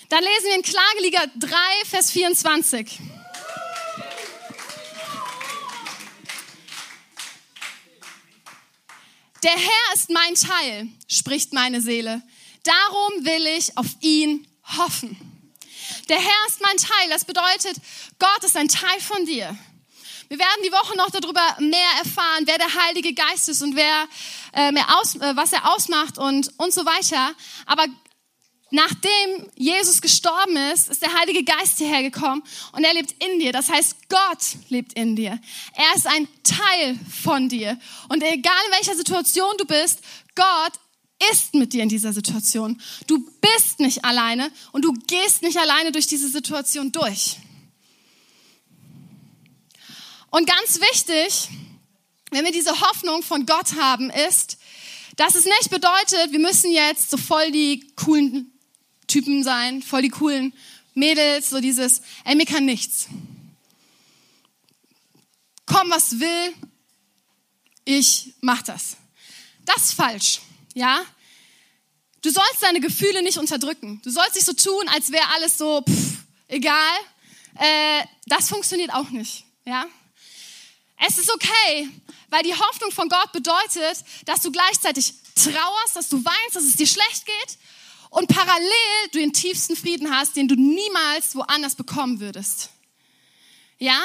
Dann 0.08 0.22
lesen 0.22 0.44
wir 0.44 0.54
in 0.56 0.62
Klagelieder 0.62 1.26
3, 1.38 1.56
Vers 1.88 2.10
24. 2.10 2.98
Der 9.42 9.52
Herr 9.52 9.94
ist 9.94 10.10
mein 10.10 10.34
Teil, 10.34 10.88
spricht 11.08 11.52
meine 11.52 11.80
Seele. 11.80 12.22
Darum 12.62 13.24
will 13.24 13.46
ich 13.58 13.76
auf 13.76 13.86
ihn 14.00 14.46
hoffen. 14.78 15.16
Der 16.08 16.18
Herr 16.18 16.46
ist 16.48 16.60
mein 16.60 16.76
Teil. 16.76 17.10
Das 17.10 17.24
bedeutet, 17.24 17.76
Gott 18.18 18.44
ist 18.44 18.56
ein 18.56 18.68
Teil 18.68 19.00
von 19.00 19.24
dir. 19.26 19.56
Wir 20.28 20.38
werden 20.38 20.62
die 20.64 20.72
Woche 20.72 20.96
noch 20.96 21.10
darüber 21.10 21.56
mehr 21.60 21.90
erfahren, 21.98 22.44
wer 22.46 22.56
der 22.56 22.74
Heilige 22.86 23.12
Geist 23.12 23.48
ist 23.48 23.62
und 23.62 23.76
wer, 23.76 24.08
äh, 24.54 24.72
mehr 24.72 24.98
aus, 24.98 25.14
äh, 25.16 25.36
was 25.36 25.52
er 25.52 25.72
ausmacht 25.74 26.16
und, 26.16 26.50
und 26.58 26.72
so 26.72 26.86
weiter. 26.86 27.34
Aber 27.66 27.86
nachdem 28.74 29.50
Jesus 29.54 30.00
gestorben 30.00 30.56
ist, 30.72 30.88
ist 30.90 31.00
der 31.00 31.14
Heilige 31.14 31.44
Geist 31.44 31.78
hierher 31.78 32.02
gekommen 32.02 32.42
und 32.72 32.84
er 32.84 32.92
lebt 32.92 33.12
in 33.24 33.38
dir. 33.38 33.52
Das 33.52 33.70
heißt, 33.70 34.08
Gott 34.08 34.56
lebt 34.68 34.92
in 34.94 35.16
dir. 35.16 35.40
Er 35.74 35.96
ist 35.96 36.06
ein 36.06 36.28
Teil 36.42 36.98
von 37.22 37.48
dir. 37.48 37.78
Und 38.08 38.22
egal 38.22 38.52
in 38.66 38.72
welcher 38.72 38.96
Situation 38.96 39.54
du 39.58 39.64
bist, 39.64 40.00
Gott 40.34 40.72
ist 41.30 41.54
mit 41.54 41.72
dir 41.72 41.82
in 41.84 41.88
dieser 41.88 42.12
Situation. 42.12 42.80
Du 43.06 43.24
bist 43.40 43.78
nicht 43.78 44.04
alleine 44.04 44.50
und 44.72 44.84
du 44.84 44.92
gehst 44.92 45.42
nicht 45.42 45.56
alleine 45.56 45.92
durch 45.92 46.06
diese 46.06 46.28
Situation 46.28 46.90
durch. 46.90 47.36
Und 50.30 50.48
ganz 50.48 50.80
wichtig, 50.80 51.48
wenn 52.32 52.44
wir 52.44 52.52
diese 52.52 52.80
Hoffnung 52.80 53.22
von 53.22 53.46
Gott 53.46 53.76
haben, 53.78 54.10
ist, 54.10 54.58
dass 55.16 55.36
es 55.36 55.44
nicht 55.44 55.70
bedeutet, 55.70 56.32
wir 56.32 56.40
müssen 56.40 56.72
jetzt 56.72 57.10
so 57.10 57.16
voll 57.16 57.52
die 57.52 57.92
coolen 57.94 58.50
Typen 59.14 59.44
sein, 59.44 59.80
voll 59.80 60.02
die 60.02 60.08
coolen 60.08 60.52
Mädels, 60.94 61.50
so 61.50 61.60
dieses, 61.60 62.02
ey, 62.24 62.34
mir 62.34 62.46
kann 62.46 62.64
nichts. 62.64 63.06
Komm, 65.66 65.88
was 65.88 66.18
will, 66.18 66.52
ich 67.84 68.34
mach 68.40 68.62
das. 68.62 68.96
Das 69.64 69.84
ist 69.84 69.92
falsch, 69.94 70.40
ja? 70.74 71.04
Du 72.22 72.30
sollst 72.30 72.60
deine 72.60 72.80
Gefühle 72.80 73.22
nicht 73.22 73.38
unterdrücken. 73.38 74.00
Du 74.02 74.10
sollst 74.10 74.34
nicht 74.34 74.46
so 74.46 74.52
tun, 74.52 74.88
als 74.88 75.12
wäre 75.12 75.28
alles 75.28 75.58
so, 75.58 75.84
pff, 75.88 76.18
egal. 76.48 76.96
Äh, 77.54 78.02
das 78.26 78.48
funktioniert 78.48 78.92
auch 78.92 79.10
nicht, 79.10 79.44
ja? 79.64 79.86
Es 81.06 81.18
ist 81.18 81.32
okay, 81.32 81.88
weil 82.30 82.42
die 82.42 82.54
Hoffnung 82.54 82.90
von 82.90 83.08
Gott 83.08 83.30
bedeutet, 83.30 84.04
dass 84.24 84.40
du 84.40 84.50
gleichzeitig 84.50 85.14
trauerst, 85.36 85.94
dass 85.94 86.08
du 86.08 86.24
weinst, 86.24 86.56
dass 86.56 86.64
es 86.64 86.74
dir 86.74 86.88
schlecht 86.88 87.24
geht 87.26 87.58
und 88.14 88.28
parallel 88.28 89.08
du 89.10 89.18
den 89.18 89.32
tiefsten 89.32 89.74
Frieden 89.74 90.08
hast, 90.08 90.36
den 90.36 90.46
du 90.46 90.54
niemals 90.54 91.34
woanders 91.34 91.74
bekommen 91.74 92.20
würdest. 92.20 92.70
Ja? 93.78 94.00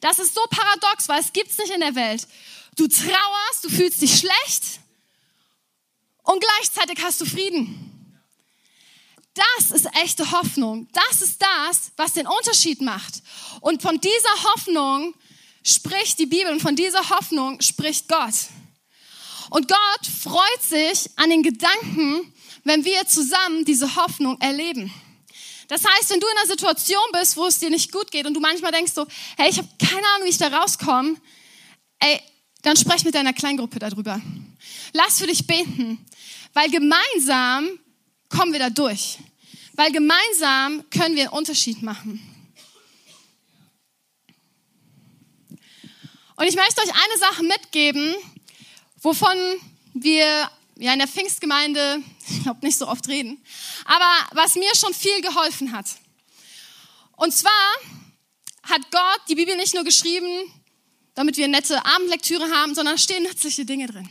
Das 0.00 0.18
ist 0.18 0.34
so 0.34 0.40
paradox, 0.50 1.08
weil 1.08 1.20
es 1.20 1.32
gibt's 1.32 1.58
nicht 1.58 1.70
in 1.70 1.78
der 1.78 1.94
Welt. 1.94 2.26
Du 2.74 2.88
trauerst, 2.88 3.62
du 3.62 3.68
fühlst 3.68 4.02
dich 4.02 4.18
schlecht 4.18 4.80
und 6.24 6.42
gleichzeitig 6.42 7.04
hast 7.04 7.20
du 7.20 7.24
Frieden. 7.24 8.20
Das 9.32 9.70
ist 9.70 9.86
echte 10.02 10.32
Hoffnung. 10.32 10.88
Das 10.92 11.22
ist 11.22 11.40
das, 11.40 11.92
was 11.96 12.14
den 12.14 12.26
Unterschied 12.26 12.80
macht. 12.80 13.22
Und 13.60 13.80
von 13.80 14.00
dieser 14.00 14.42
Hoffnung 14.42 15.14
spricht 15.62 16.18
die 16.18 16.26
Bibel 16.26 16.52
und 16.52 16.60
von 16.60 16.74
dieser 16.74 17.10
Hoffnung 17.10 17.60
spricht 17.60 18.08
Gott. 18.08 18.34
Und 19.50 19.68
Gott 19.68 20.06
freut 20.06 20.62
sich 20.62 21.10
an 21.16 21.30
den 21.30 21.44
Gedanken, 21.44 22.32
wenn 22.64 22.84
wir 22.84 23.06
zusammen 23.06 23.64
diese 23.64 23.96
Hoffnung 23.96 24.40
erleben. 24.40 24.92
Das 25.68 25.84
heißt, 25.84 26.10
wenn 26.10 26.20
du 26.20 26.26
in 26.26 26.36
einer 26.36 26.46
Situation 26.46 27.02
bist, 27.12 27.36
wo 27.36 27.46
es 27.46 27.58
dir 27.58 27.70
nicht 27.70 27.92
gut 27.92 28.10
geht 28.10 28.26
und 28.26 28.34
du 28.34 28.40
manchmal 28.40 28.72
denkst 28.72 28.92
so, 28.92 29.06
hey, 29.36 29.48
ich 29.50 29.58
habe 29.58 29.68
keine 29.78 30.06
Ahnung, 30.14 30.26
wie 30.26 30.30
ich 30.30 30.38
da 30.38 30.48
rauskomme, 30.48 31.16
ey, 32.00 32.20
dann 32.62 32.76
sprech 32.76 33.04
mit 33.04 33.14
deiner 33.14 33.32
Kleingruppe 33.32 33.78
darüber. 33.78 34.20
Lass 34.92 35.18
für 35.18 35.26
dich 35.26 35.46
beten, 35.46 36.04
weil 36.52 36.70
gemeinsam 36.70 37.78
kommen 38.28 38.52
wir 38.52 38.60
da 38.60 38.70
durch. 38.70 39.18
Weil 39.74 39.90
gemeinsam 39.90 40.84
können 40.90 41.16
wir 41.16 41.24
einen 41.24 41.32
Unterschied 41.32 41.82
machen. 41.82 42.20
Und 46.36 46.46
ich 46.46 46.56
möchte 46.56 46.82
euch 46.82 46.90
eine 46.90 47.18
Sache 47.18 47.42
mitgeben, 47.44 48.14
wovon 49.00 49.36
wir 49.94 50.50
ja 50.82 50.92
in 50.92 50.98
der 50.98 51.08
Pfingstgemeinde, 51.08 52.02
ich 52.28 52.42
glaube, 52.42 52.64
nicht 52.64 52.76
so 52.76 52.88
oft 52.88 53.06
reden, 53.08 53.42
aber 53.84 54.10
was 54.32 54.56
mir 54.56 54.74
schon 54.74 54.92
viel 54.92 55.20
geholfen 55.20 55.72
hat. 55.72 55.86
Und 57.16 57.32
zwar 57.32 57.52
hat 58.64 58.90
Gott 58.90 59.20
die 59.28 59.34
Bibel 59.34 59.56
nicht 59.56 59.74
nur 59.74 59.84
geschrieben, 59.84 60.52
damit 61.14 61.36
wir 61.36 61.46
nette 61.46 61.84
Abendlektüre 61.84 62.50
haben, 62.50 62.74
sondern 62.74 62.98
stehen 62.98 63.22
nützliche 63.22 63.64
Dinge 63.64 63.86
drin. 63.86 64.08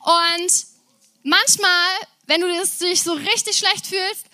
Und 0.00 0.66
manchmal, 1.22 1.88
wenn 2.26 2.40
du 2.40 2.48
dich 2.80 3.02
so 3.02 3.12
richtig 3.14 3.56
schlecht 3.56 3.86
fühlst, 3.86 4.26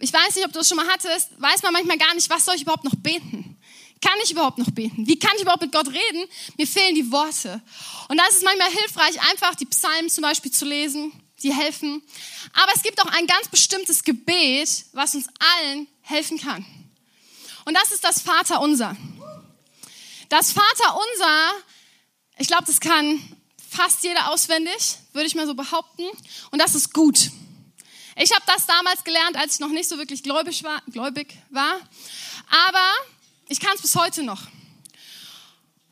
ich 0.00 0.12
weiß 0.12 0.34
nicht, 0.34 0.44
ob 0.44 0.52
du 0.52 0.58
das 0.58 0.68
schon 0.68 0.76
mal 0.76 0.88
hattest, 0.88 1.30
weiß 1.40 1.62
man 1.62 1.72
manchmal 1.72 1.98
gar 1.98 2.14
nicht, 2.14 2.28
was 2.30 2.44
soll 2.44 2.56
ich 2.56 2.62
überhaupt 2.62 2.84
noch 2.84 2.96
beten 2.96 3.53
kann 4.04 4.18
ich 4.22 4.32
überhaupt 4.32 4.58
noch 4.58 4.70
beten? 4.70 5.06
Wie 5.06 5.18
kann 5.18 5.32
ich 5.36 5.42
überhaupt 5.42 5.62
mit 5.62 5.72
Gott 5.72 5.88
reden? 5.88 6.28
Mir 6.58 6.66
fehlen 6.66 6.94
die 6.94 7.10
Worte. 7.10 7.62
Und 8.08 8.18
da 8.18 8.26
ist 8.26 8.36
es 8.36 8.42
manchmal 8.42 8.70
hilfreich, 8.70 9.18
einfach 9.30 9.54
die 9.54 9.64
Psalmen 9.64 10.10
zum 10.10 10.22
Beispiel 10.22 10.52
zu 10.52 10.66
lesen. 10.66 11.12
Die 11.42 11.54
helfen. 11.54 12.02
Aber 12.52 12.72
es 12.74 12.82
gibt 12.82 13.00
auch 13.00 13.06
ein 13.06 13.26
ganz 13.26 13.48
bestimmtes 13.48 14.04
Gebet, 14.04 14.84
was 14.92 15.14
uns 15.14 15.26
allen 15.56 15.86
helfen 16.02 16.38
kann. 16.38 16.64
Und 17.64 17.74
das 17.74 17.92
ist 17.92 18.04
das 18.04 18.20
Vaterunser. 18.20 18.94
Das 20.28 20.52
Vaterunser, 20.52 21.52
ich 22.38 22.46
glaube, 22.46 22.64
das 22.66 22.80
kann 22.80 23.20
fast 23.70 24.04
jeder 24.04 24.30
auswendig, 24.30 24.96
würde 25.12 25.26
ich 25.26 25.34
mal 25.34 25.46
so 25.46 25.54
behaupten. 25.54 26.04
Und 26.50 26.60
das 26.60 26.74
ist 26.74 26.92
gut. 26.92 27.30
Ich 28.16 28.32
habe 28.32 28.44
das 28.46 28.66
damals 28.66 29.02
gelernt, 29.02 29.36
als 29.36 29.54
ich 29.54 29.60
noch 29.60 29.68
nicht 29.68 29.88
so 29.88 29.98
wirklich 29.98 30.22
gläubig 30.22 30.62
war. 30.62 30.82
Gläubig 30.92 31.34
war. 31.50 31.80
Aber 32.68 32.92
ich 33.48 33.60
kann 33.60 33.74
es 33.76 33.82
bis 33.82 33.96
heute 33.96 34.22
noch. 34.22 34.42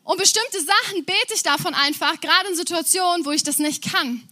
Und 0.04 0.18
bestimmte 0.18 0.60
Sachen 0.60 1.04
bete 1.04 1.34
ich 1.34 1.42
davon 1.42 1.74
einfach, 1.74 2.20
gerade 2.20 2.48
in 2.48 2.56
Situationen, 2.56 3.24
wo 3.24 3.30
ich 3.30 3.42
das 3.42 3.58
nicht 3.58 3.84
kann. 3.92 4.26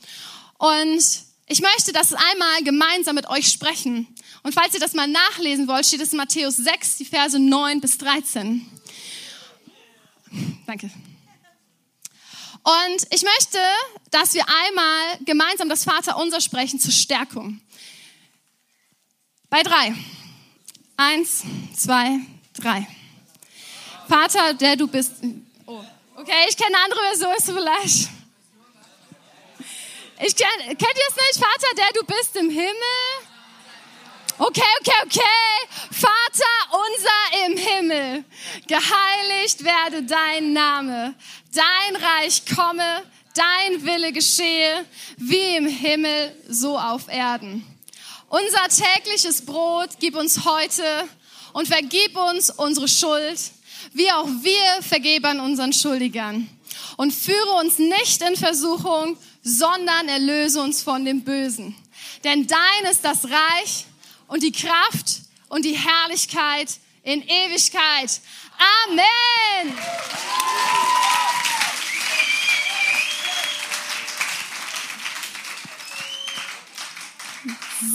Und 0.59 1.03
ich 1.47 1.61
möchte 1.61 1.93
das 1.93 2.13
einmal 2.13 2.63
gemeinsam 2.65 3.15
mit 3.15 3.29
euch 3.29 3.49
sprechen. 3.49 4.07
Und 4.43 4.55
falls 4.55 4.75
ihr 4.75 4.81
das 4.81 4.95
mal 4.95 5.07
nachlesen 5.07 5.69
wollt, 5.69 5.87
steht 5.87 6.01
es 6.01 6.13
in 6.13 6.17
Matthäus 6.17 6.57
6, 6.57 6.97
die 6.99 7.05
Verse 7.05 7.39
9 7.39 7.81
bis 7.81 7.99
13. 7.99 8.67
Danke. 10.67 10.91
Und 12.63 13.07
ich 13.11 13.23
möchte, 13.23 13.59
dass 14.11 14.35
wir 14.35 14.45
einmal 14.49 15.19
gemeinsam 15.25 15.69
das 15.69 15.85
Vaterunser 15.85 16.41
sprechen 16.41 16.79
zur 16.79 16.93
Stärkung. 16.93 17.61
Bei 19.49 19.63
drei. 19.63 19.95
Eins, 20.97 21.43
zwei, 21.75 22.21
drei. 22.55 22.87
Vater, 24.11 24.55
der 24.55 24.75
du 24.75 24.89
bist. 24.89 25.13
Oh, 25.67 25.85
okay, 26.17 26.33
ich 26.49 26.57
kenne 26.57 26.77
andere 26.85 27.01
Version, 27.13 27.33
vielleicht. 27.39 28.09
Ich 30.19 30.35
kenn, 30.35 30.67
kennt 30.67 30.81
ihr 30.81 31.09
es 31.09 31.17
nicht? 31.17 31.37
Vater, 31.37 31.75
der 31.77 31.93
du 31.95 32.05
bist 32.05 32.35
im 32.35 32.51
Himmel. 32.51 32.73
Okay, 34.37 34.63
okay, 34.81 34.97
okay. 35.05 35.23
Vater 35.93 36.45
unser 36.89 37.47
im 37.47 37.57
Himmel, 37.57 38.25
geheiligt 38.67 39.63
werde 39.63 40.03
dein 40.03 40.55
Name. 40.55 41.15
Dein 41.55 42.03
Reich 42.03 42.43
komme, 42.57 43.05
dein 43.35 43.85
Wille 43.85 44.13
geschehe, 44.13 44.85
wie 45.19 45.55
im 45.55 45.69
Himmel, 45.69 46.35
so 46.49 46.77
auf 46.77 47.07
Erden. 47.07 47.65
Unser 48.29 48.67
tägliches 48.69 49.47
Brot 49.47 49.91
gib 50.01 50.17
uns 50.17 50.45
heute 50.45 51.09
und 51.53 51.69
vergib 51.69 52.17
uns 52.17 52.51
unsere 52.51 52.89
Schuld, 52.89 53.39
wie 53.93 54.11
auch 54.13 54.27
wir 54.27 54.83
vergebern 54.83 55.41
unseren 55.41 55.73
Schuldigern. 55.73 56.49
Und 56.97 57.13
führe 57.13 57.53
uns 57.61 57.79
nicht 57.79 58.23
in 58.23 58.37
Versuchung, 58.37 59.17
sondern 59.43 60.09
erlöse 60.09 60.61
uns 60.61 60.83
von 60.83 61.05
dem 61.05 61.23
Bösen. 61.23 61.75
Denn 62.25 62.47
dein 62.47 62.91
ist 62.91 63.05
das 63.05 63.25
Reich 63.25 63.87
und 64.29 64.43
die 64.43 64.53
Kraft 64.53 65.23
und 65.49 65.65
die 65.65 65.77
Herrlichkeit 65.77 66.69
in 67.03 67.23
Ewigkeit. 67.23 68.21
Amen. 68.87 69.75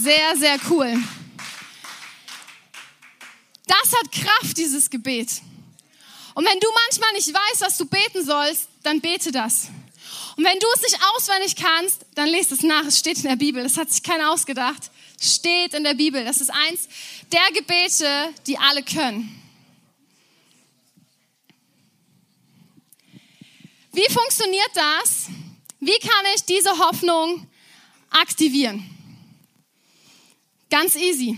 Sehr, 0.02 0.36
sehr 0.36 0.58
cool. 0.70 0.98
Das 3.68 3.94
hat 3.94 4.12
Kraft, 4.12 4.58
dieses 4.58 4.90
Gebet. 4.90 5.30
Und 6.36 6.46
wenn 6.46 6.60
du 6.60 6.68
manchmal 6.86 7.14
nicht 7.14 7.34
weißt, 7.34 7.62
was 7.62 7.78
du 7.78 7.86
beten 7.86 8.24
sollst, 8.24 8.68
dann 8.84 9.00
bete 9.00 9.32
das. 9.32 9.70
Und 10.36 10.44
wenn 10.44 10.60
du 10.60 10.68
es 10.76 10.82
nicht 10.82 11.00
auswendig 11.16 11.56
kannst, 11.56 12.06
dann 12.14 12.28
lest 12.28 12.52
es 12.52 12.62
nach. 12.62 12.86
Es 12.86 13.00
steht 13.00 13.18
in 13.18 13.30
der 13.30 13.38
Bibel. 13.38 13.64
Das 13.64 13.78
hat 13.78 13.90
sich 13.90 14.04
keiner 14.04 14.32
ausgedacht. 14.32 14.92
Steht 15.20 15.74
in 15.74 15.86
der 15.86 15.94
Bibel. 15.94 16.26
Das 16.26 16.42
ist 16.42 16.52
eins 16.52 16.90
der 17.32 17.52
Gebete, 17.54 18.34
die 18.46 18.58
alle 18.58 18.84
können. 18.84 19.42
Wie 23.94 24.12
funktioniert 24.12 24.72
das? 24.74 25.28
Wie 25.80 25.98
kann 26.00 26.26
ich 26.36 26.44
diese 26.44 26.78
Hoffnung 26.80 27.48
aktivieren? 28.10 28.84
Ganz 30.70 30.96
easy. 30.96 31.38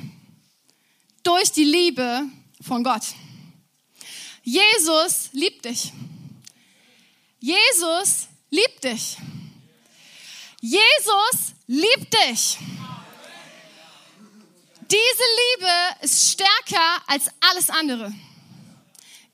Durch 1.22 1.52
die 1.52 1.66
Liebe 1.66 2.24
von 2.62 2.84
Gott. 2.84 3.04
Jesus 4.48 5.28
liebt 5.34 5.66
dich. 5.66 5.92
Jesus 7.42 8.30
liebt 8.50 8.82
dich. 8.82 9.18
Jesus 10.62 11.54
liebt 11.68 12.14
dich. 12.14 12.58
Diese 14.90 15.24
Liebe 15.42 15.96
ist 16.00 16.32
stärker 16.32 17.04
als 17.08 17.26
alles 17.42 17.70
andere. 17.70 18.14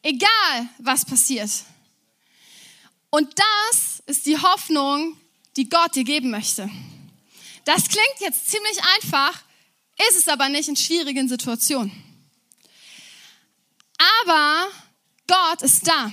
Egal, 0.01 0.67
was 0.79 1.05
passiert. 1.05 1.51
Und 3.11 3.37
das 3.37 4.01
ist 4.07 4.25
die 4.25 4.39
Hoffnung, 4.39 5.15
die 5.55 5.69
Gott 5.69 5.93
dir 5.93 6.05
geben 6.05 6.31
möchte. 6.31 6.67
Das 7.65 7.87
klingt 7.87 8.19
jetzt 8.19 8.49
ziemlich 8.49 8.79
einfach, 8.95 9.43
ist 10.09 10.17
es 10.17 10.27
aber 10.27 10.49
nicht 10.49 10.69
in 10.69 10.75
schwierigen 10.75 11.29
Situationen. 11.29 11.91
Aber 14.25 14.71
Gott 15.33 15.63
ist 15.63 15.87
da. 15.87 16.11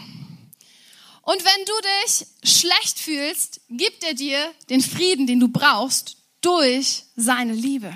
Und 1.22 1.44
wenn 1.44 1.64
du 1.66 1.72
dich 2.06 2.26
schlecht 2.42 2.98
fühlst, 2.98 3.61
gibt 3.68 4.02
er 4.02 4.14
dir 4.14 4.52
den 4.70 4.80
Frieden, 4.80 5.26
den 5.26 5.40
du 5.40 5.48
brauchst, 5.48 6.16
durch 6.40 7.04
seine 7.16 7.52
Liebe. 7.52 7.94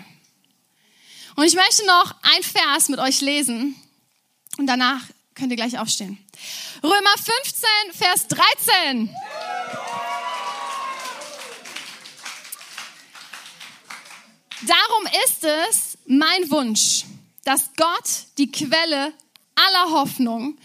Und 1.36 1.44
ich 1.44 1.54
möchte 1.54 1.86
noch 1.86 2.14
ein 2.22 2.42
Vers 2.42 2.90
mit 2.90 3.00
euch 3.00 3.22
lesen 3.22 3.74
und 4.58 4.66
danach 4.66 5.00
könnt 5.34 5.50
ihr 5.50 5.56
gleich 5.56 5.78
aufstehen. 5.78 6.18
Römer 6.82 7.14
15, 7.16 7.68
Vers 7.92 8.28
13. 8.28 9.08
Darum 14.66 15.06
ist 15.26 15.44
es 15.44 15.98
mein 16.06 16.50
Wunsch, 16.50 17.04
dass 17.44 17.70
Gott 17.76 18.26
die 18.36 18.52
Quelle 18.52 19.14
aller 19.54 19.90
Hoffnung 19.90 20.58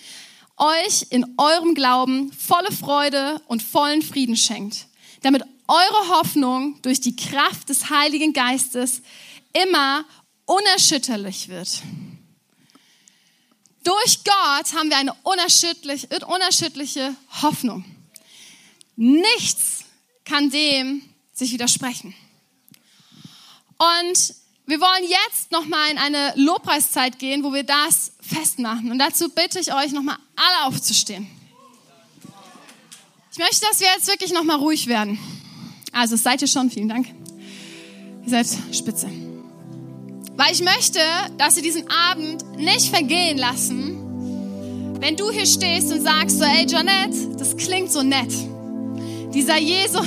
euch 0.59 1.07
in 1.09 1.25
eurem 1.37 1.73
Glauben 1.73 2.31
volle 2.33 2.71
Freude 2.71 3.41
und 3.47 3.63
vollen 3.63 4.01
Frieden 4.01 4.35
schenkt, 4.35 4.87
damit 5.21 5.43
eure 5.67 6.09
Hoffnung 6.09 6.81
durch 6.81 6.99
die 6.99 7.15
Kraft 7.15 7.69
des 7.69 7.89
Heiligen 7.89 8.33
Geistes 8.33 9.01
immer 9.53 10.05
unerschütterlich 10.45 11.47
wird. 11.47 11.81
Durch 13.83 14.23
Gott 14.23 14.73
haben 14.73 14.89
wir 14.89 14.97
eine 14.97 15.13
unerschütterliche, 15.23 16.07
unerschütterliche 16.25 17.15
Hoffnung. 17.41 17.85
Nichts 18.95 19.85
kann 20.25 20.49
dem 20.49 21.01
sich 21.33 21.51
widersprechen. 21.53 22.13
Und 23.77 24.35
wir 24.69 24.79
wollen 24.79 25.03
jetzt 25.09 25.51
nochmal 25.51 25.89
in 25.89 25.97
eine 25.97 26.33
Lobpreiszeit 26.35 27.17
gehen, 27.17 27.43
wo 27.43 27.51
wir 27.51 27.63
das 27.63 28.11
festmachen. 28.21 28.91
Und 28.91 28.99
dazu 28.99 29.29
bitte 29.29 29.59
ich 29.59 29.73
euch 29.73 29.91
nochmal 29.91 30.17
alle 30.35 30.67
aufzustehen. 30.67 31.27
Ich 33.31 33.39
möchte, 33.39 33.65
dass 33.65 33.79
wir 33.79 33.87
jetzt 33.95 34.07
wirklich 34.07 34.31
nochmal 34.31 34.57
ruhig 34.57 34.85
werden. 34.85 35.17
Also 35.91 36.15
seid 36.15 36.43
ihr 36.43 36.47
schon, 36.47 36.69
vielen 36.69 36.87
Dank. 36.87 37.07
Ihr 38.25 38.29
seid 38.29 38.47
spitze. 38.71 39.09
Weil 40.35 40.53
ich 40.53 40.61
möchte, 40.61 40.99
dass 41.39 41.55
wir 41.55 41.63
diesen 41.63 41.89
Abend 41.89 42.57
nicht 42.57 42.89
vergehen 42.89 43.39
lassen, 43.39 44.99
wenn 45.01 45.15
du 45.15 45.31
hier 45.31 45.47
stehst 45.47 45.91
und 45.91 46.01
sagst 46.01 46.37
so, 46.37 46.43
ey 46.43 46.67
Janette, 46.67 47.35
das 47.37 47.57
klingt 47.57 47.91
so 47.91 48.03
nett. 48.03 48.31
Dieser 49.33 49.57
Jesus, 49.57 50.05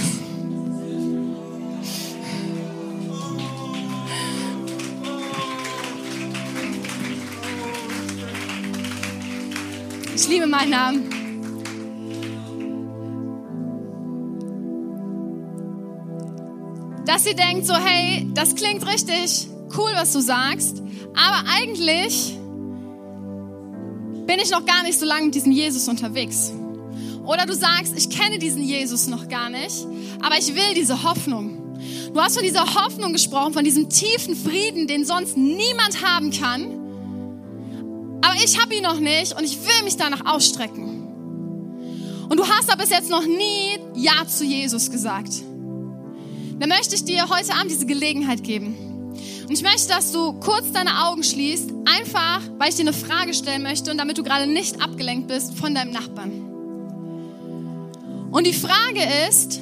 liebe 10.32 10.46
meinen 10.46 10.70
Namen. 10.70 11.08
Dass 17.04 17.26
ihr 17.26 17.34
denkt 17.34 17.66
so, 17.66 17.74
hey, 17.74 18.26
das 18.32 18.54
klingt 18.54 18.86
richtig 18.86 19.48
cool, 19.76 19.90
was 19.94 20.12
du 20.12 20.20
sagst, 20.20 20.82
aber 21.14 21.48
eigentlich 21.50 22.38
bin 24.26 24.38
ich 24.42 24.50
noch 24.50 24.64
gar 24.64 24.82
nicht 24.84 24.98
so 24.98 25.04
lange 25.04 25.26
mit 25.26 25.34
diesem 25.34 25.52
Jesus 25.52 25.88
unterwegs. 25.88 26.52
Oder 27.24 27.44
du 27.44 27.54
sagst, 27.54 27.94
ich 27.96 28.08
kenne 28.08 28.38
diesen 28.38 28.62
Jesus 28.62 29.08
noch 29.08 29.28
gar 29.28 29.50
nicht, 29.50 29.86
aber 30.22 30.38
ich 30.38 30.54
will 30.54 30.74
diese 30.74 31.02
Hoffnung. 31.02 31.58
Du 32.14 32.20
hast 32.20 32.36
von 32.36 32.44
dieser 32.44 32.74
Hoffnung 32.74 33.12
gesprochen, 33.12 33.52
von 33.52 33.64
diesem 33.64 33.90
tiefen 33.90 34.34
Frieden, 34.34 34.86
den 34.86 35.04
sonst 35.04 35.36
niemand 35.36 36.02
haben 36.04 36.30
kann 36.30 36.81
aber 38.22 38.34
ich 38.36 38.60
habe 38.60 38.74
ihn 38.74 38.82
noch 38.82 39.00
nicht 39.00 39.36
und 39.36 39.44
ich 39.44 39.58
will 39.60 39.84
mich 39.84 39.96
danach 39.96 40.24
ausstrecken. 40.24 41.02
Und 42.28 42.38
du 42.38 42.46
hast 42.46 42.70
aber 42.70 42.82
bis 42.82 42.90
jetzt 42.90 43.10
noch 43.10 43.26
nie 43.26 43.78
Ja 43.94 44.26
zu 44.26 44.44
Jesus 44.44 44.90
gesagt. 44.90 45.42
Dann 46.58 46.68
möchte 46.68 46.94
ich 46.94 47.04
dir 47.04 47.28
heute 47.28 47.52
Abend 47.54 47.70
diese 47.70 47.86
Gelegenheit 47.86 48.44
geben. 48.44 48.74
Und 49.42 49.52
ich 49.52 49.62
möchte, 49.62 49.88
dass 49.88 50.12
du 50.12 50.32
kurz 50.34 50.72
deine 50.72 51.08
Augen 51.08 51.24
schließt, 51.24 51.70
einfach, 51.84 52.40
weil 52.56 52.70
ich 52.70 52.76
dir 52.76 52.82
eine 52.82 52.92
Frage 52.92 53.34
stellen 53.34 53.62
möchte 53.62 53.90
und 53.90 53.98
damit 53.98 54.16
du 54.16 54.22
gerade 54.22 54.46
nicht 54.46 54.80
abgelenkt 54.80 55.28
bist 55.28 55.54
von 55.54 55.74
deinem 55.74 55.92
Nachbarn. 55.92 56.30
Und 58.30 58.46
die 58.46 58.54
Frage 58.54 59.00
ist, 59.28 59.60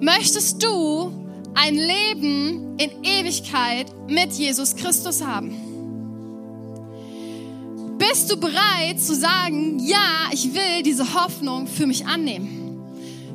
möchtest 0.00 0.62
du 0.62 1.12
ein 1.54 1.76
Leben 1.76 2.76
in 2.78 2.90
Ewigkeit 3.04 3.86
mit 4.08 4.32
Jesus 4.32 4.76
Christus 4.76 5.24
haben? 5.24 5.71
Bist 8.10 8.32
du 8.32 8.36
bereit 8.36 9.00
zu 9.00 9.14
sagen, 9.14 9.78
ja, 9.78 10.28
ich 10.32 10.52
will 10.54 10.82
diese 10.84 11.14
Hoffnung 11.14 11.68
für 11.68 11.86
mich 11.86 12.04
annehmen? 12.04 12.82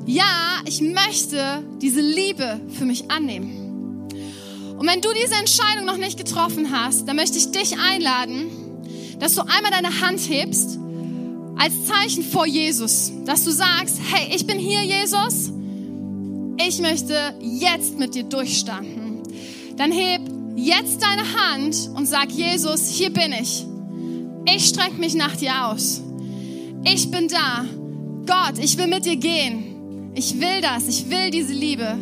Ja, 0.06 0.60
ich 0.66 0.82
möchte 0.82 1.64
diese 1.82 2.02
Liebe 2.02 2.60
für 2.78 2.84
mich 2.84 3.10
annehmen. 3.10 4.10
Und 4.78 4.86
wenn 4.86 5.00
du 5.00 5.08
diese 5.14 5.36
Entscheidung 5.36 5.86
noch 5.86 5.96
nicht 5.96 6.18
getroffen 6.18 6.70
hast, 6.70 7.08
dann 7.08 7.16
möchte 7.16 7.38
ich 7.38 7.52
dich 7.52 7.78
einladen, 7.80 8.50
dass 9.20 9.36
du 9.36 9.42
einmal 9.42 9.72
deine 9.72 10.02
Hand 10.02 10.20
hebst 10.28 10.78
als 11.58 11.86
Zeichen 11.86 12.24
vor 12.24 12.46
Jesus, 12.46 13.14
dass 13.24 13.46
du 13.46 13.52
sagst, 13.52 14.02
hey, 14.12 14.36
ich 14.36 14.46
bin 14.46 14.60
hier, 14.60 14.84
Jesus. 14.84 15.50
Ich 16.58 16.80
möchte 16.80 17.36
jetzt 17.40 17.98
mit 17.98 18.16
dir 18.16 18.26
durchstanden. 18.26 19.24
Dann 19.78 19.94
heb 19.94 20.24
jetzt 20.58 21.02
deine 21.02 21.24
Hand 21.40 21.90
und 21.96 22.06
sag, 22.06 22.32
Jesus, 22.32 22.90
hier 22.90 23.12
bin 23.12 23.32
ich. 23.32 23.67
Ich 24.50 24.68
strecke 24.68 24.96
mich 24.96 25.14
nach 25.14 25.36
dir 25.36 25.68
aus. 25.68 26.02
Ich 26.86 27.12
bin 27.12 27.28
da. 27.28 27.66
Gott, 28.26 28.58
ich 28.60 28.78
will 28.78 28.88
mit 28.88 29.06
dir 29.06 29.18
gehen. 29.18 30.12
Ich 30.16 30.40
will 30.40 30.62
das. 30.62 30.88
Ich 30.88 31.10
will 31.10 31.32
diese 31.32 31.54
Liebe. 31.54 31.98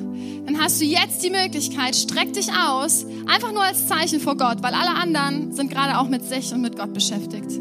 Dann 0.46 0.60
hast 0.60 0.80
du 0.80 0.86
jetzt 0.86 1.24
die 1.24 1.32
Möglichkeit, 1.32 1.96
streck 1.96 2.34
dich 2.34 2.50
aus, 2.54 3.08
einfach 3.26 3.52
nur 3.52 3.64
als 3.64 3.88
Zeichen 3.88 4.20
vor 4.20 4.38
Gott, 4.38 4.62
weil 4.62 4.76
alle 4.76 4.94
anderen 4.94 5.54
sind 5.54 5.72
gerade 5.72 5.98
auch 5.98 6.08
mit 6.08 6.24
sich 6.24 6.54
und 6.54 6.62
mit 6.62 6.78
Gott 6.78 6.94
beschäftigt. 6.94 7.52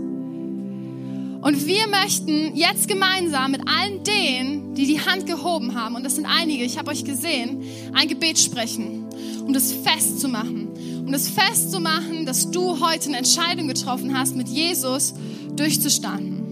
Und 1.41 1.66
wir 1.66 1.89
möchten 1.89 2.55
jetzt 2.55 2.87
gemeinsam 2.87 3.53
mit 3.53 3.62
allen 3.66 4.05
denen, 4.05 4.74
die 4.74 4.87
die 4.87 5.01
Hand 5.01 5.26
gehoben 5.26 5.74
haben, 5.74 5.95
und 5.95 6.05
das 6.05 6.16
sind 6.16 6.26
einige, 6.26 6.64
ich 6.64 6.76
habe 6.76 6.91
euch 6.91 7.05
gesehen, 7.05 7.62
ein 7.95 8.07
Gebet 8.07 8.39
sprechen, 8.39 9.07
um 9.47 9.55
das 9.55 9.72
festzumachen 9.72 10.74
um 11.05 11.13
das 11.13 11.29
festzumachen, 11.29 12.25
dass 12.25 12.51
du 12.51 12.81
heute 12.81 13.09
eine 13.09 13.19
Entscheidung 13.19 13.69
getroffen 13.69 14.17
hast, 14.17 14.37
mit 14.37 14.49
Jesus 14.49 15.15
durchzustarten. 15.55 16.43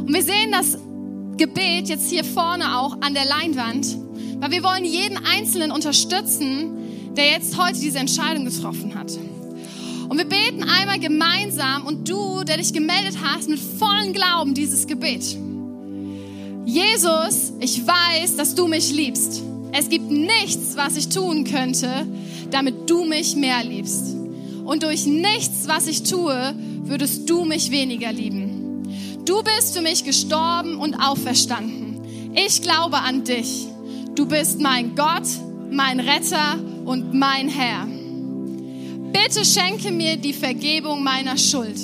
Und 0.00 0.14
wir 0.14 0.22
sehen 0.22 0.52
das 0.52 0.78
Gebet 1.36 1.88
jetzt 1.88 2.08
hier 2.08 2.24
vorne 2.24 2.78
auch 2.78 2.96
an 3.00 3.14
der 3.14 3.24
Leinwand, 3.24 3.98
weil 4.38 4.50
wir 4.50 4.62
wollen 4.62 4.84
jeden 4.84 5.18
Einzelnen 5.18 5.72
unterstützen, 5.72 7.14
der 7.16 7.30
jetzt 7.30 7.58
heute 7.58 7.80
diese 7.80 7.98
Entscheidung 7.98 8.44
getroffen 8.44 8.94
hat. 8.94 9.10
Und 10.08 10.18
wir 10.18 10.24
beten 10.24 10.62
einmal 10.62 11.00
gemeinsam 11.00 11.84
und 11.84 12.08
du, 12.08 12.44
der 12.44 12.58
dich 12.58 12.72
gemeldet 12.72 13.18
hast, 13.22 13.48
mit 13.48 13.58
vollem 13.58 14.12
Glauben 14.12 14.54
dieses 14.54 14.86
Gebet. 14.86 15.36
Jesus, 16.64 17.52
ich 17.58 17.84
weiß, 17.84 18.36
dass 18.36 18.54
du 18.54 18.68
mich 18.68 18.92
liebst. 18.92 19.42
Es 19.72 19.88
gibt 19.88 20.10
nichts, 20.10 20.76
was 20.76 20.96
ich 20.96 21.08
tun 21.08 21.44
könnte, 21.44 22.06
damit 22.50 22.88
du 22.88 23.04
mich 23.04 23.36
mehr 23.36 23.62
liebst. 23.64 24.14
Und 24.64 24.82
durch 24.82 25.06
nichts, 25.06 25.68
was 25.68 25.86
ich 25.86 26.02
tue, 26.02 26.54
würdest 26.82 27.28
du 27.28 27.44
mich 27.44 27.70
weniger 27.70 28.12
lieben. 28.12 28.82
Du 29.24 29.42
bist 29.42 29.76
für 29.76 29.82
mich 29.82 30.04
gestorben 30.04 30.76
und 30.76 30.94
auferstanden. 30.94 32.00
Ich 32.34 32.62
glaube 32.62 32.98
an 32.98 33.24
dich. 33.24 33.66
Du 34.14 34.26
bist 34.26 34.60
mein 34.60 34.94
Gott, 34.94 35.26
mein 35.70 36.00
Retter 36.00 36.58
und 36.84 37.14
mein 37.14 37.48
Herr. 37.48 37.86
Bitte 39.12 39.44
schenke 39.44 39.90
mir 39.90 40.16
die 40.16 40.32
Vergebung 40.32 41.02
meiner 41.02 41.38
Schuld. 41.38 41.78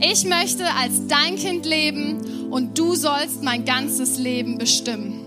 Ich 0.00 0.24
möchte 0.24 0.64
als 0.74 1.06
dein 1.06 1.36
Kind 1.36 1.66
leben 1.66 2.50
und 2.50 2.78
du 2.78 2.94
sollst 2.94 3.42
mein 3.42 3.64
ganzes 3.64 4.18
Leben 4.18 4.58
bestimmen. 4.58 5.20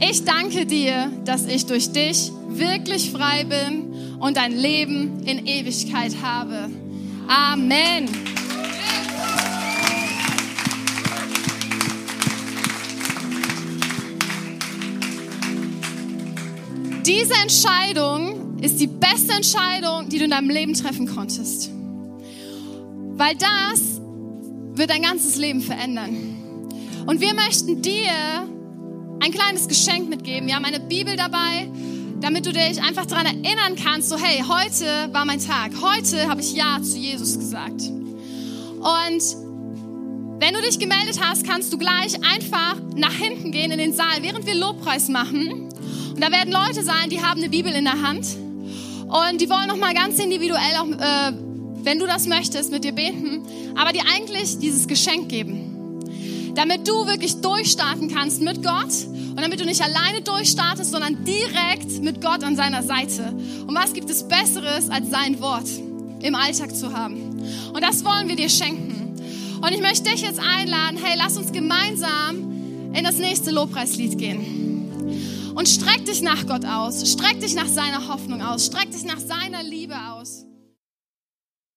Ich 0.00 0.24
danke 0.24 0.66
dir, 0.66 1.10
dass 1.24 1.46
ich 1.46 1.66
durch 1.66 1.90
dich 1.92 2.30
wirklich 2.48 3.10
frei 3.10 3.44
bin 3.44 3.93
und 4.24 4.38
ein 4.38 4.52
Leben 4.52 5.22
in 5.26 5.46
Ewigkeit 5.46 6.16
habe. 6.22 6.70
Amen. 7.28 8.08
Diese 17.04 17.34
Entscheidung 17.34 18.58
ist 18.62 18.80
die 18.80 18.86
beste 18.86 19.34
Entscheidung, 19.34 20.08
die 20.08 20.16
du 20.16 20.24
in 20.24 20.30
deinem 20.30 20.48
Leben 20.48 20.72
treffen 20.72 21.06
konntest. 21.06 21.70
Weil 23.16 23.34
das 23.36 24.00
wird 24.72 24.88
dein 24.88 25.02
ganzes 25.02 25.36
Leben 25.36 25.60
verändern. 25.60 26.64
Und 27.04 27.20
wir 27.20 27.34
möchten 27.34 27.82
dir 27.82 28.48
ein 29.20 29.32
kleines 29.32 29.68
Geschenk 29.68 30.08
mitgeben. 30.08 30.46
Wir 30.46 30.54
haben 30.54 30.64
eine 30.64 30.80
Bibel 30.80 31.14
dabei, 31.14 31.68
damit 32.24 32.46
du 32.46 32.54
dich 32.54 32.80
einfach 32.80 33.04
daran 33.04 33.26
erinnern 33.26 33.76
kannst, 33.76 34.08
so 34.08 34.16
hey, 34.16 34.42
heute 34.48 35.12
war 35.12 35.26
mein 35.26 35.40
Tag. 35.40 35.72
Heute 35.82 36.26
habe 36.26 36.40
ich 36.40 36.54
Ja 36.54 36.80
zu 36.82 36.96
Jesus 36.96 37.38
gesagt. 37.38 37.82
Und 37.82 39.22
wenn 40.40 40.54
du 40.54 40.62
dich 40.62 40.78
gemeldet 40.78 41.20
hast, 41.22 41.46
kannst 41.46 41.70
du 41.70 41.76
gleich 41.76 42.14
einfach 42.24 42.76
nach 42.96 43.12
hinten 43.12 43.52
gehen 43.52 43.70
in 43.72 43.76
den 43.76 43.92
Saal, 43.92 44.22
während 44.22 44.46
wir 44.46 44.54
Lobpreis 44.54 45.10
machen. 45.10 45.68
Und 46.14 46.18
da 46.18 46.32
werden 46.32 46.50
Leute 46.50 46.82
sein, 46.82 47.10
die 47.10 47.20
haben 47.20 47.42
eine 47.42 47.50
Bibel 47.50 47.70
in 47.70 47.84
der 47.84 48.00
Hand 48.00 48.24
und 49.02 49.38
die 49.38 49.50
wollen 49.50 49.68
noch 49.68 49.76
mal 49.76 49.92
ganz 49.92 50.18
individuell 50.18 50.76
auch, 50.78 50.86
äh, 50.86 51.32
wenn 51.82 51.98
du 51.98 52.06
das 52.06 52.26
möchtest, 52.26 52.70
mit 52.70 52.84
dir 52.84 52.92
beten, 52.92 53.42
aber 53.76 53.92
dir 53.92 54.04
eigentlich 54.14 54.58
dieses 54.58 54.88
Geschenk 54.88 55.28
geben, 55.28 56.00
damit 56.54 56.88
du 56.88 57.06
wirklich 57.06 57.42
durchstarten 57.42 58.08
kannst 58.14 58.40
mit 58.40 58.62
Gott 58.62 59.13
und 59.34 59.42
damit 59.42 59.60
du 59.60 59.64
nicht 59.64 59.82
alleine 59.82 60.22
durchstartest, 60.22 60.92
sondern 60.92 61.24
direkt 61.24 62.00
mit 62.02 62.20
Gott 62.20 62.44
an 62.44 62.54
seiner 62.54 62.84
Seite. 62.84 63.34
Und 63.66 63.74
was 63.74 63.92
gibt 63.92 64.08
es 64.08 64.28
Besseres, 64.28 64.88
als 64.90 65.10
sein 65.10 65.40
Wort 65.40 65.66
im 66.20 66.36
Alltag 66.36 66.74
zu 66.74 66.96
haben? 66.96 67.42
Und 67.72 67.82
das 67.82 68.04
wollen 68.04 68.28
wir 68.28 68.36
dir 68.36 68.48
schenken. 68.48 69.16
Und 69.60 69.72
ich 69.72 69.80
möchte 69.80 70.08
dich 70.08 70.22
jetzt 70.22 70.38
einladen, 70.38 70.98
hey, 71.02 71.16
lass 71.16 71.36
uns 71.36 71.50
gemeinsam 71.50 72.92
in 72.94 73.02
das 73.02 73.18
nächste 73.18 73.50
Lobpreislied 73.50 74.18
gehen. 74.18 75.52
Und 75.56 75.68
streck 75.68 76.04
dich 76.04 76.22
nach 76.22 76.46
Gott 76.46 76.64
aus, 76.64 77.10
streck 77.10 77.40
dich 77.40 77.56
nach 77.56 77.66
seiner 77.66 78.06
Hoffnung 78.06 78.40
aus, 78.40 78.66
streck 78.66 78.92
dich 78.92 79.04
nach 79.04 79.18
seiner 79.18 79.64
Liebe 79.64 79.96
aus. 80.12 80.46